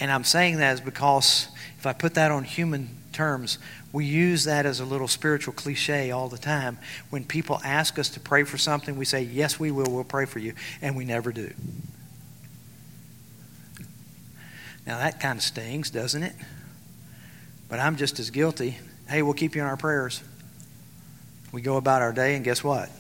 And 0.01 0.11
I'm 0.11 0.25
saying 0.25 0.57
that 0.57 0.75
is 0.75 0.81
because 0.81 1.49
if 1.79 1.87
I 1.87 1.93
put 1.93 2.15
that 2.15 2.31
on 2.31 2.45
human 2.45 2.97
terms, 3.13 3.59
we 3.93 4.07
use 4.07 4.45
that 4.45 4.67
as 4.67 4.81
a 4.81 4.85
little 4.85 5.09
spiritual 5.09 5.53
cliche 5.53 6.11
all 6.11 6.29
the 6.29 6.39
time. 6.39 6.79
When 7.11 7.25
people 7.25 7.61
ask 7.65 7.99
us 7.99 8.09
to 8.11 8.21
pray 8.21 8.45
for 8.45 8.57
something, 8.57 8.97
we 8.97 9.05
say, 9.05 9.23
Yes, 9.23 9.61
we 9.61 9.71
will, 9.71 9.91
we'll 9.91 10.05
pray 10.05 10.25
for 10.25 10.39
you. 10.39 10.55
And 10.81 10.97
we 10.97 11.05
never 11.05 11.33
do. 11.33 11.53
Now, 14.87 14.99
that 14.99 15.21
kind 15.21 15.39
of 15.39 15.43
stings, 15.43 15.91
doesn't 15.91 16.23
it? 16.23 16.35
But 17.69 17.79
I'm 17.79 17.97
just 17.97 18.19
as 18.19 18.31
guilty. 18.31 18.79
Hey, 19.09 19.23
we'll 19.23 19.35
keep 19.35 19.55
you 19.55 19.61
in 19.61 19.69
our 19.69 19.77
prayers. 19.77 20.23
We 21.53 21.63
go 21.63 21.77
about 21.77 22.01
our 22.03 22.13
day, 22.13 22.35
and 22.37 22.45
guess 22.45 22.65
what? 22.65 22.91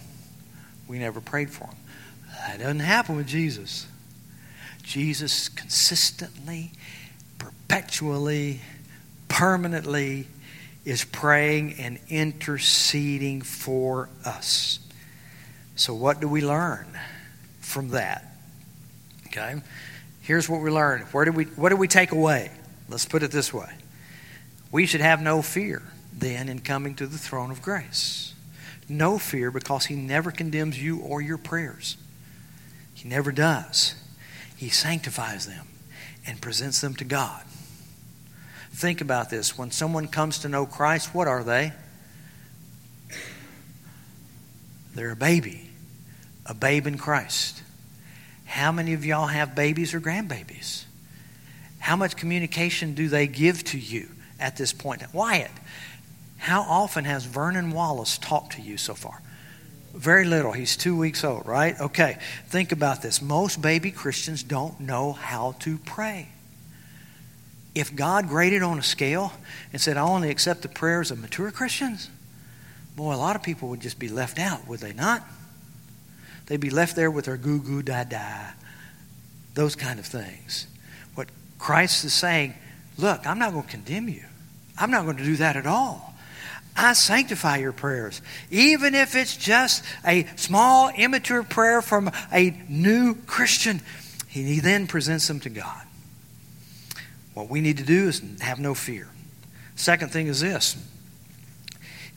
We 0.86 0.98
never 0.98 1.20
prayed 1.20 1.50
for 1.50 1.64
them. 1.64 1.76
That 2.46 2.58
doesn't 2.58 2.80
happen 2.80 3.16
with 3.16 3.26
Jesus. 3.26 3.86
Jesus 4.82 5.48
consistently, 5.48 6.72
perpetually, 7.38 8.60
permanently 9.28 10.26
is 10.84 11.04
praying 11.04 11.74
and 11.78 11.98
interceding 12.08 13.42
for 13.42 14.08
us. 14.24 14.80
So, 15.76 15.94
what 15.94 16.20
do 16.20 16.28
we 16.28 16.40
learn 16.40 16.86
from 17.60 17.90
that? 17.90 18.24
Okay, 19.28 19.60
here's 20.22 20.48
what 20.48 20.60
we 20.60 20.70
learn. 20.70 21.02
Where 21.12 21.24
do 21.24 21.32
we, 21.32 21.44
what 21.44 21.68
do 21.68 21.76
we 21.76 21.88
take 21.88 22.12
away? 22.12 22.50
Let's 22.88 23.04
put 23.04 23.22
it 23.22 23.30
this 23.30 23.54
way 23.54 23.70
we 24.72 24.86
should 24.86 25.00
have 25.00 25.20
no 25.20 25.42
fear 25.42 25.82
then 26.12 26.48
in 26.48 26.60
coming 26.60 26.94
to 26.96 27.06
the 27.06 27.18
throne 27.18 27.50
of 27.50 27.62
grace. 27.62 28.34
No 28.88 29.18
fear 29.18 29.50
because 29.50 29.86
He 29.86 29.94
never 29.94 30.30
condemns 30.30 30.80
you 30.80 31.00
or 31.00 31.20
your 31.20 31.38
prayers. 31.38 31.96
He 32.94 33.08
never 33.08 33.32
does. 33.32 33.94
He 34.60 34.68
sanctifies 34.68 35.46
them 35.46 35.66
and 36.26 36.38
presents 36.38 36.82
them 36.82 36.94
to 36.96 37.04
God. 37.04 37.42
Think 38.72 39.00
about 39.00 39.30
this. 39.30 39.56
When 39.56 39.70
someone 39.70 40.06
comes 40.06 40.40
to 40.40 40.50
know 40.50 40.66
Christ, 40.66 41.14
what 41.14 41.26
are 41.26 41.42
they? 41.42 41.72
They're 44.94 45.12
a 45.12 45.16
baby, 45.16 45.70
a 46.44 46.52
babe 46.52 46.86
in 46.86 46.98
Christ. 46.98 47.62
How 48.44 48.70
many 48.70 48.92
of 48.92 49.02
y'all 49.02 49.28
have 49.28 49.54
babies 49.54 49.94
or 49.94 50.00
grandbabies? 50.00 50.84
How 51.78 51.96
much 51.96 52.14
communication 52.16 52.92
do 52.92 53.08
they 53.08 53.26
give 53.26 53.64
to 53.64 53.78
you 53.78 54.10
at 54.38 54.58
this 54.58 54.74
point? 54.74 55.02
Wyatt, 55.14 55.52
how 56.36 56.60
often 56.60 57.06
has 57.06 57.24
Vernon 57.24 57.70
Wallace 57.70 58.18
talked 58.18 58.52
to 58.56 58.60
you 58.60 58.76
so 58.76 58.92
far? 58.92 59.22
Very 59.92 60.24
little. 60.24 60.52
He's 60.52 60.76
two 60.76 60.96
weeks 60.96 61.24
old, 61.24 61.46
right? 61.46 61.78
Okay. 61.80 62.18
Think 62.46 62.72
about 62.72 63.02
this. 63.02 63.20
Most 63.20 63.60
baby 63.60 63.90
Christians 63.90 64.42
don't 64.42 64.78
know 64.80 65.12
how 65.12 65.56
to 65.60 65.78
pray. 65.78 66.28
If 67.74 67.94
God 67.94 68.28
graded 68.28 68.62
on 68.62 68.78
a 68.78 68.82
scale 68.82 69.32
and 69.72 69.80
said, 69.80 69.96
I 69.96 70.02
only 70.02 70.30
accept 70.30 70.62
the 70.62 70.68
prayers 70.68 71.10
of 71.10 71.20
mature 71.20 71.50
Christians, 71.50 72.10
boy, 72.96 73.14
a 73.14 73.16
lot 73.16 73.36
of 73.36 73.42
people 73.42 73.68
would 73.68 73.80
just 73.80 73.98
be 73.98 74.08
left 74.08 74.38
out, 74.38 74.66
would 74.66 74.80
they 74.80 74.92
not? 74.92 75.24
They'd 76.46 76.60
be 76.60 76.70
left 76.70 76.96
there 76.96 77.10
with 77.10 77.26
their 77.26 77.36
goo 77.36 77.60
goo 77.60 77.82
da 77.82 78.02
da, 78.04 78.50
those 79.54 79.76
kind 79.76 80.00
of 80.00 80.06
things. 80.06 80.66
What 81.14 81.28
Christ 81.58 82.04
is 82.04 82.12
saying, 82.12 82.54
look, 82.98 83.24
I'm 83.24 83.38
not 83.38 83.52
going 83.52 83.64
to 83.64 83.70
condemn 83.70 84.08
you. 84.08 84.24
I'm 84.76 84.90
not 84.90 85.04
going 85.04 85.16
to 85.18 85.24
do 85.24 85.36
that 85.36 85.56
at 85.56 85.66
all. 85.66 86.09
I 86.76 86.92
sanctify 86.92 87.58
your 87.58 87.72
prayers. 87.72 88.22
Even 88.50 88.94
if 88.94 89.14
it's 89.14 89.36
just 89.36 89.84
a 90.06 90.26
small, 90.36 90.88
immature 90.90 91.42
prayer 91.42 91.82
from 91.82 92.10
a 92.32 92.56
new 92.68 93.14
Christian, 93.26 93.80
he 94.28 94.60
then 94.60 94.86
presents 94.86 95.26
them 95.28 95.40
to 95.40 95.50
God. 95.50 95.82
What 97.34 97.48
we 97.48 97.60
need 97.60 97.78
to 97.78 97.84
do 97.84 98.08
is 98.08 98.22
have 98.40 98.58
no 98.58 98.74
fear. 98.74 99.08
Second 99.74 100.12
thing 100.12 100.26
is 100.26 100.40
this 100.40 100.76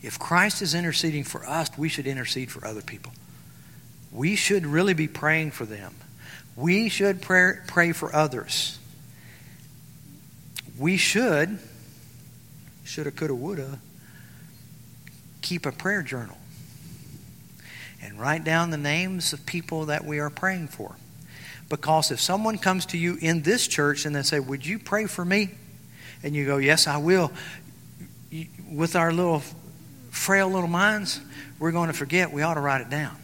if 0.02 0.20
Christ 0.20 0.62
is 0.62 0.76
interceding 0.76 1.24
for 1.24 1.48
us, 1.48 1.70
we 1.78 1.90
should 1.90 2.08
intercede 2.08 2.52
for 2.52 2.66
other 2.68 2.82
people. 2.82 3.14
We 4.12 4.36
should 4.36 4.66
really 4.66 4.94
be 4.94 5.08
praying 5.08 5.52
for 5.52 5.66
them. 5.66 5.96
We 6.56 6.90
should 6.90 7.22
pray, 7.22 7.54
pray 7.68 7.94
for 7.94 8.14
others. 8.16 8.78
We 10.78 10.98
should, 10.98 11.58
shoulda, 12.84 13.12
coulda, 13.12 13.34
woulda, 13.34 13.80
keep 15.44 15.68
a 15.68 15.72
prayer 15.72 16.02
journal 16.02 16.38
and 18.02 18.20
write 18.20 18.44
down 18.44 18.72
the 18.72 18.78
names 18.78 19.32
of 19.34 19.46
people 19.46 19.86
that 19.86 20.04
we 20.04 20.20
are 20.20 20.30
praying 20.30 20.68
for. 20.70 20.96
Because 21.70 22.12
if 22.12 22.20
someone 22.20 22.58
comes 22.58 22.86
to 22.88 22.98
you 22.98 23.18
in 23.22 23.42
this 23.44 23.68
church 23.68 24.06
and 24.06 24.16
they 24.16 24.22
say, 24.24 24.40
Would 24.40 24.66
you 24.66 24.80
pray 24.80 25.06
for 25.06 25.24
me? 25.24 25.52
And 26.22 26.36
you 26.36 26.46
go, 26.46 26.58
Yes, 26.58 26.88
I 26.88 26.98
will. 26.98 27.32
With 28.72 28.96
our 28.96 29.14
little 29.14 29.42
frail 30.10 30.50
little 30.50 30.68
minds, 30.68 31.22
we're 31.60 31.72
going 31.72 31.88
to 31.88 31.94
forget. 31.94 32.32
We 32.32 32.42
ought 32.42 32.56
to 32.56 32.60
write 32.60 32.82
it 32.82 32.90
down. 32.90 33.16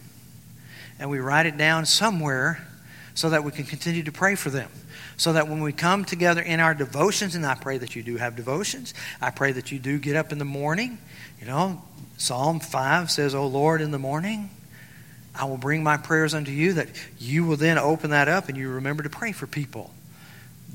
And 0.98 1.10
we 1.10 1.18
write 1.18 1.46
it 1.46 1.56
down 1.56 1.86
somewhere 1.86 2.66
so 3.14 3.30
that 3.30 3.44
we 3.44 3.52
can 3.52 3.64
continue 3.64 4.02
to 4.04 4.12
pray 4.12 4.34
for 4.34 4.50
them. 4.50 4.70
So 5.16 5.34
that 5.34 5.48
when 5.48 5.60
we 5.60 5.72
come 5.72 6.04
together 6.04 6.40
in 6.40 6.60
our 6.60 6.74
devotions, 6.74 7.34
and 7.34 7.44
I 7.44 7.54
pray 7.54 7.78
that 7.78 7.94
you 7.94 8.02
do 8.02 8.16
have 8.16 8.36
devotions, 8.36 8.94
I 9.20 9.30
pray 9.30 9.52
that 9.52 9.70
you 9.70 9.78
do 9.78 9.98
get 9.98 10.16
up 10.16 10.32
in 10.32 10.38
the 10.38 10.44
morning, 10.44 10.98
you 11.40 11.46
know, 11.46 11.82
Psalm 12.18 12.60
5 12.60 13.10
says, 13.10 13.34
O 13.34 13.46
Lord, 13.46 13.80
in 13.80 13.90
the 13.90 13.98
morning, 13.98 14.50
I 15.34 15.46
will 15.46 15.56
bring 15.56 15.82
my 15.82 15.96
prayers 15.96 16.34
unto 16.34 16.50
you, 16.50 16.74
that 16.74 16.88
you 17.18 17.44
will 17.44 17.56
then 17.56 17.78
open 17.78 18.10
that 18.10 18.28
up 18.28 18.48
and 18.48 18.58
you 18.58 18.68
remember 18.68 19.02
to 19.02 19.10
pray 19.10 19.32
for 19.32 19.46
people 19.46 19.90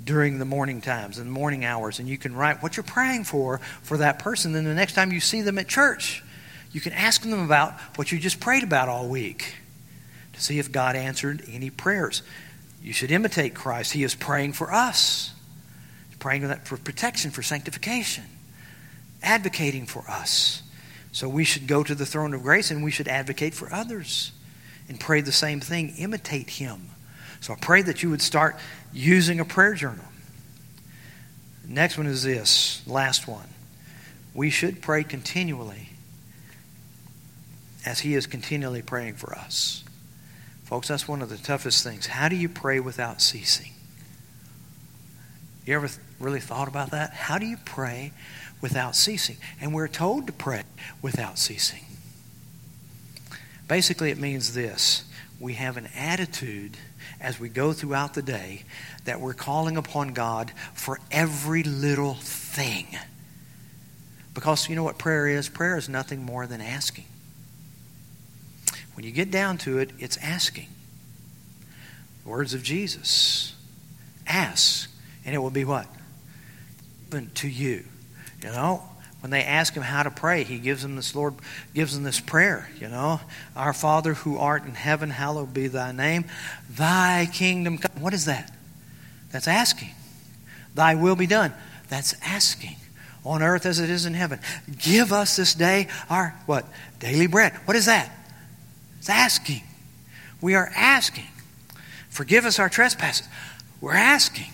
during 0.04 0.40
the 0.40 0.46
morning 0.46 0.82
times 0.82 1.18
and 1.18 1.32
morning 1.32 1.66
hours. 1.66 2.00
And 2.00 2.08
you 2.08 2.18
can 2.18 2.36
write 2.36 2.64
what 2.64 2.78
you're 2.78 2.84
praying 2.84 3.26
for 3.26 3.60
for 3.84 3.98
that 3.98 4.20
person. 4.20 4.54
Then 4.54 4.64
the 4.64 4.74
next 4.74 4.94
time 4.94 5.12
you 5.12 5.20
see 5.20 5.42
them 5.42 5.58
at 5.60 5.68
church, 5.68 6.24
you 6.72 6.82
can 6.82 6.94
ask 6.94 7.22
them 7.22 7.44
about 7.44 7.74
what 7.96 8.12
you 8.12 8.20
just 8.20 8.40
prayed 8.40 8.64
about 8.64 8.90
all 8.90 9.08
week 9.08 9.56
to 10.34 10.42
see 10.42 10.60
if 10.60 10.72
God 10.72 10.96
answered 10.96 11.44
any 11.50 11.70
prayers. 11.70 12.22
You 12.82 12.94
should 12.94 13.12
imitate 13.12 13.54
Christ. 13.54 13.94
He 13.94 14.04
is 14.04 14.16
praying 14.16 14.54
for 14.54 14.74
us, 14.74 15.34
He's 16.10 16.18
praying 16.18 16.48
for 16.64 16.78
protection, 16.78 17.32
for 17.32 17.42
sanctification, 17.42 18.26
advocating 19.24 19.86
for 19.86 20.04
us. 20.10 20.62
So 21.12 21.30
we 21.30 21.44
should 21.44 21.68
go 21.68 21.84
to 21.84 21.96
the 21.96 22.06
throne 22.06 22.34
of 22.34 22.44
grace 22.44 22.72
and 22.72 22.84
we 22.84 22.92
should 22.92 23.08
advocate 23.08 23.54
for 23.54 23.74
others 23.74 24.32
and 24.90 25.00
pray 25.00 25.22
the 25.22 25.32
same 25.32 25.60
thing, 25.60 25.96
imitate 25.98 26.50
Him. 26.50 26.90
So 27.40 27.54
I 27.54 27.56
pray 27.56 27.82
that 27.84 28.04
you 28.04 28.10
would 28.10 28.22
start 28.22 28.58
using 28.92 29.40
a 29.40 29.46
prayer 29.46 29.74
journal. 29.74 30.06
Next 31.68 31.98
one 31.98 32.08
is 32.08 32.24
this, 32.24 32.82
last 32.88 33.28
one. 33.28 33.48
We 34.34 34.50
should 34.50 34.82
pray 34.82 35.04
continually 35.04 35.90
as 37.86 38.00
He 38.00 38.14
is 38.16 38.28
continually 38.28 38.82
praying 38.82 39.16
for 39.16 39.34
us. 39.34 39.84
Folks, 40.66 40.88
that's 40.88 41.08
one 41.08 41.22
of 41.22 41.30
the 41.30 41.38
toughest 41.38 41.84
things. 41.84 42.08
How 42.08 42.28
do 42.28 42.36
you 42.36 42.50
pray 42.50 42.80
without 42.80 43.22
ceasing? 43.22 43.72
You 45.66 45.76
ever 45.76 45.90
really 46.20 46.40
thought 46.40 46.68
about 46.68 46.92
that? 46.92 47.12
How 47.12 47.38
do 47.38 47.46
you 47.46 47.58
pray 47.66 48.12
without 48.66 48.96
ceasing. 48.96 49.38
And 49.62 49.76
we're 49.76 49.88
told 49.88 50.26
to 50.26 50.34
pray 50.34 50.64
without 51.00 51.38
ceasing. 51.38 51.86
Basically, 53.68 54.10
it 54.10 54.18
means 54.18 54.56
this 54.56 55.04
we 55.40 55.54
have 55.54 55.78
an 55.78 55.88
attitude 55.96 56.76
as 57.22 57.40
we 57.40 57.48
go 57.48 57.74
throughout 57.74 58.16
the 58.16 58.24
day 58.24 58.64
that 59.04 59.22
we're 59.22 59.36
calling 59.36 59.78
upon 59.78 60.14
God 60.14 60.52
for 60.74 61.00
every 61.12 61.62
little 61.62 62.16
thing. 62.16 62.88
Because 64.34 64.68
you 64.68 64.76
know 64.76 64.84
what 64.84 64.98
prayer 64.98 65.28
is? 65.28 65.48
Prayer 65.48 65.78
is 65.78 65.88
nothing 65.88 66.24
more 66.24 66.48
than 66.48 66.60
asking. 66.60 67.06
When 68.96 69.06
you 69.06 69.12
get 69.12 69.30
down 69.30 69.60
to 69.60 69.78
it, 69.78 69.92
it's 70.00 70.18
asking. 70.18 70.70
words 72.26 72.56
of 72.56 72.64
Jesus 72.64 73.54
ask, 74.26 74.90
and 75.24 75.36
it 75.36 75.38
will 75.38 75.52
be 75.52 75.66
what? 75.66 75.86
To 77.36 77.48
you. 77.48 77.86
You 78.44 78.50
know, 78.50 78.84
when 79.22 79.32
they 79.32 79.44
ask 79.44 79.74
him 79.74 79.82
how 79.82 80.04
to 80.04 80.12
pray, 80.12 80.44
he 80.44 80.60
gives 80.60 80.84
them 80.84 80.96
this 80.96 81.16
Lord 81.16 81.34
gives 81.74 81.96
them 81.96 82.04
this 82.04 82.20
prayer, 82.20 82.70
you 82.80 82.88
know. 82.88 83.20
Our 83.56 83.74
Father 83.74 84.14
who 84.14 84.38
art 84.38 84.66
in 84.66 84.76
heaven, 84.76 85.10
hallowed 85.10 85.54
be 85.54 85.68
thy 85.68 85.92
name. 85.92 86.26
Thy 86.70 87.28
kingdom 87.34 87.78
come. 87.78 88.02
What 88.02 88.14
is 88.14 88.26
that? 88.26 88.52
That's 89.32 89.48
asking. 89.48 89.90
Thy 90.76 90.96
will 90.96 91.16
be 91.16 91.26
done. 91.26 91.54
That's 91.90 92.14
asking. 92.22 92.76
On 93.24 93.42
earth 93.42 93.66
as 93.66 93.80
it 93.80 93.90
is 93.90 94.06
in 94.06 94.14
heaven. 94.14 94.40
Give 94.78 95.12
us 95.12 95.36
this 95.36 95.56
day 95.56 95.88
our 96.08 96.36
what? 96.46 96.68
Daily 97.00 97.26
bread. 97.26 97.54
What 97.66 97.76
is 97.76 97.88
that? 97.88 98.12
It's 99.00 99.10
asking. 99.10 99.64
We 100.40 100.54
are 100.54 100.72
asking. 100.76 101.26
Forgive 102.10 102.46
us 102.46 102.60
our 102.60 102.70
trespasses. 102.70 103.28
We're 103.82 103.94
asking. 103.94 104.52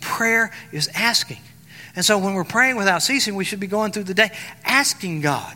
Prayer 0.00 0.52
is 0.72 0.88
asking. 0.94 1.38
And 2.00 2.04
so 2.06 2.16
when 2.16 2.32
we're 2.32 2.44
praying 2.44 2.76
without 2.76 3.02
ceasing, 3.02 3.34
we 3.34 3.44
should 3.44 3.60
be 3.60 3.66
going 3.66 3.92
through 3.92 4.04
the 4.04 4.14
day 4.14 4.30
asking 4.64 5.20
God 5.20 5.54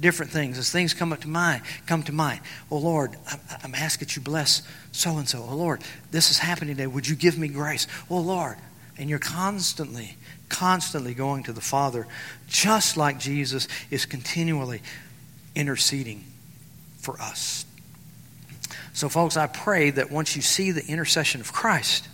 different 0.00 0.32
things 0.32 0.58
as 0.58 0.68
things 0.68 0.94
come 0.94 1.12
up 1.12 1.20
to 1.20 1.28
mind, 1.28 1.62
come 1.86 2.02
to 2.02 2.12
mind. 2.12 2.40
Oh 2.72 2.78
Lord, 2.78 3.16
I'm 3.62 3.76
asking 3.76 4.08
that 4.08 4.16
you 4.16 4.22
bless 4.22 4.62
so 4.90 5.16
and 5.18 5.28
so. 5.28 5.46
Oh 5.48 5.54
Lord, 5.54 5.82
this 6.10 6.32
is 6.32 6.38
happening 6.38 6.74
today. 6.74 6.88
Would 6.88 7.06
you 7.06 7.14
give 7.14 7.38
me 7.38 7.46
grace? 7.46 7.86
Oh 8.10 8.18
Lord. 8.18 8.56
And 8.98 9.08
you're 9.08 9.20
constantly, 9.20 10.16
constantly 10.48 11.14
going 11.14 11.44
to 11.44 11.52
the 11.52 11.60
Father, 11.60 12.08
just 12.48 12.96
like 12.96 13.20
Jesus 13.20 13.68
is 13.92 14.06
continually 14.06 14.82
interceding 15.54 16.24
for 16.98 17.14
us. 17.20 17.64
So, 18.92 19.08
folks, 19.08 19.36
I 19.36 19.46
pray 19.46 19.90
that 19.90 20.10
once 20.10 20.34
you 20.34 20.42
see 20.42 20.72
the 20.72 20.84
intercession 20.84 21.40
of 21.40 21.52
Christ, 21.52 22.08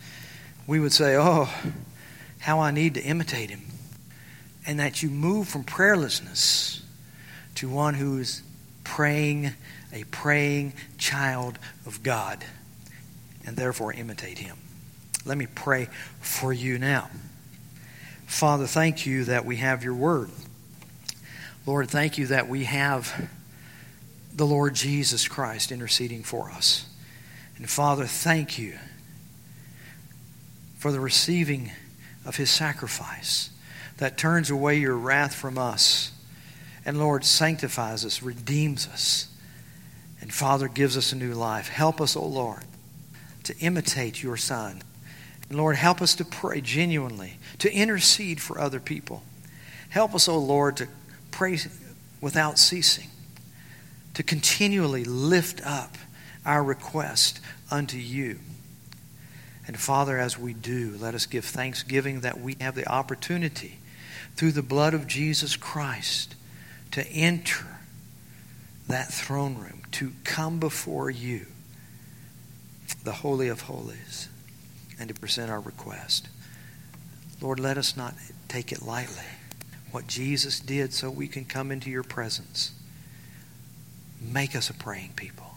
we 0.67 0.79
would 0.79 0.93
say, 0.93 1.17
Oh, 1.17 1.49
how 2.39 2.61
I 2.61 2.71
need 2.71 2.95
to 2.95 3.03
imitate 3.03 3.51
him. 3.51 3.63
And 4.67 4.81
that 4.81 5.03
you 5.03 5.11
move 5.11 5.49
from 5.49 5.65
prayerlessness 5.65 6.81
to 7.57 7.69
one 7.69 7.95
who 7.95 8.19
is 8.19 8.43
praying, 8.85 9.53
a 9.93 10.05
praying 10.05 10.73
child 10.99 11.59
of 11.87 12.03
God, 12.03 12.45
and 13.45 13.57
therefore 13.57 13.93
imitate 13.93 14.39
him. 14.39 14.57
Let 15.25 15.39
me 15.39 15.47
pray 15.47 15.89
for 16.21 16.53
you 16.53 16.79
now. 16.79 17.11
Father, 18.27 18.67
thank 18.67 19.07
you 19.07 19.25
that 19.25 19.45
we 19.45 19.57
have 19.57 19.85
your 19.85 19.95
word. 19.95 20.31
Lord, 21.65 21.89
thank 21.89 22.19
you 22.19 22.27
that 22.29 22.49
we 22.49 22.65
have 22.65 23.29
the 24.35 24.47
Lord 24.47 24.75
Jesus 24.75 25.27
Christ 25.27 25.73
interceding 25.73 26.23
for 26.23 26.51
us. 26.51 26.87
And 27.57 27.69
Father, 27.69 28.07
thank 28.07 28.59
you 28.59 28.79
for 30.79 30.93
the 30.93 31.01
receiving 31.01 31.73
of 32.27 32.37
his 32.37 32.51
sacrifice 32.51 33.51
that 33.99 34.19
turns 34.19 34.51
away 34.51 34.77
your 34.77 34.97
wrath 34.97 35.35
from 35.35 35.57
us. 35.57 36.13
And 36.85 36.99
Lord, 36.99 37.25
sanctifies 37.25 38.05
us, 38.05 38.23
redeems 38.23 38.89
us. 38.89 39.29
And 40.21 40.33
Father, 40.33 40.69
gives 40.69 40.97
us 40.97 41.13
a 41.13 41.17
new 41.17 41.35
life. 41.35 41.69
Help 41.69 42.01
us, 42.01 42.17
O 42.17 42.21
oh 42.21 42.27
Lord, 42.27 42.65
to 43.45 43.57
imitate 43.59 44.23
your 44.23 44.37
Son. 44.37 44.83
And 45.49 45.59
Lord, 45.59 45.77
help 45.77 46.03
us 46.03 46.15
to 46.17 46.25
pray 46.25 46.61
genuinely, 46.61 47.39
to 47.59 47.73
intercede 47.73 48.41
for 48.41 48.61
other 48.61 48.81
people. 48.81 49.23
Help 49.89 50.15
us, 50.15 50.29
O 50.29 50.35
oh 50.35 50.39
Lord, 50.39 50.77
to 50.79 50.89
pray 51.31 51.59
without 52.21 52.59
ceasing, 52.59 53.09
to 54.15 54.23
continually 54.23 55.05
lift 55.05 55.65
up 55.65 55.97
our 56.45 56.63
request 56.63 57.41
unto 57.71 57.97
you. 57.97 58.39
And 59.67 59.79
Father, 59.79 60.19
as 60.19 60.39
we 60.39 60.55
do, 60.55 60.97
let 60.99 61.15
us 61.15 61.27
give 61.27 61.45
thanksgiving 61.45 62.21
that 62.21 62.41
we 62.41 62.57
have 62.61 62.75
the 62.75 62.89
opportunity 62.89 63.79
through 64.37 64.53
the 64.53 64.63
blood 64.63 64.95
of 64.95 65.07
Jesus 65.07 65.57
Christ 65.57 66.35
to 66.93 67.07
enter 67.09 67.67
that 68.87 69.13
throne 69.13 69.57
room, 69.57 69.83
to 69.93 70.13
come 70.23 70.61
before 70.61 71.11
you, 71.11 71.47
the 73.03 73.13
Holy 73.13 73.49
of 73.49 73.63
Holies, 73.63 74.29
and 75.01 75.09
to 75.09 75.15
present 75.15 75.51
our 75.51 75.61
request. 75.61 76.29
Lord, 77.41 77.59
let 77.59 77.77
us 77.77 77.97
not 77.97 78.15
take 78.49 78.71
it 78.73 78.83
lightly. 78.83 79.25
What 79.91 80.07
Jesus 80.07 80.61
did 80.61 80.93
so 80.93 81.11
we 81.11 81.27
can 81.29 81.45
come 81.45 81.73
into 81.73 81.91
your 81.91 82.03
presence. 82.03 82.73
Make 84.21 84.55
us 84.55 84.71
a 84.71 84.75
praying 84.75 85.13
people. 85.17 85.55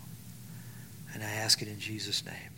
And 1.13 1.23
I 1.23 1.29
ask 1.29 1.61
it 1.61 1.67
in 1.67 1.79
Jesus' 1.79 2.25
name. 2.25 2.48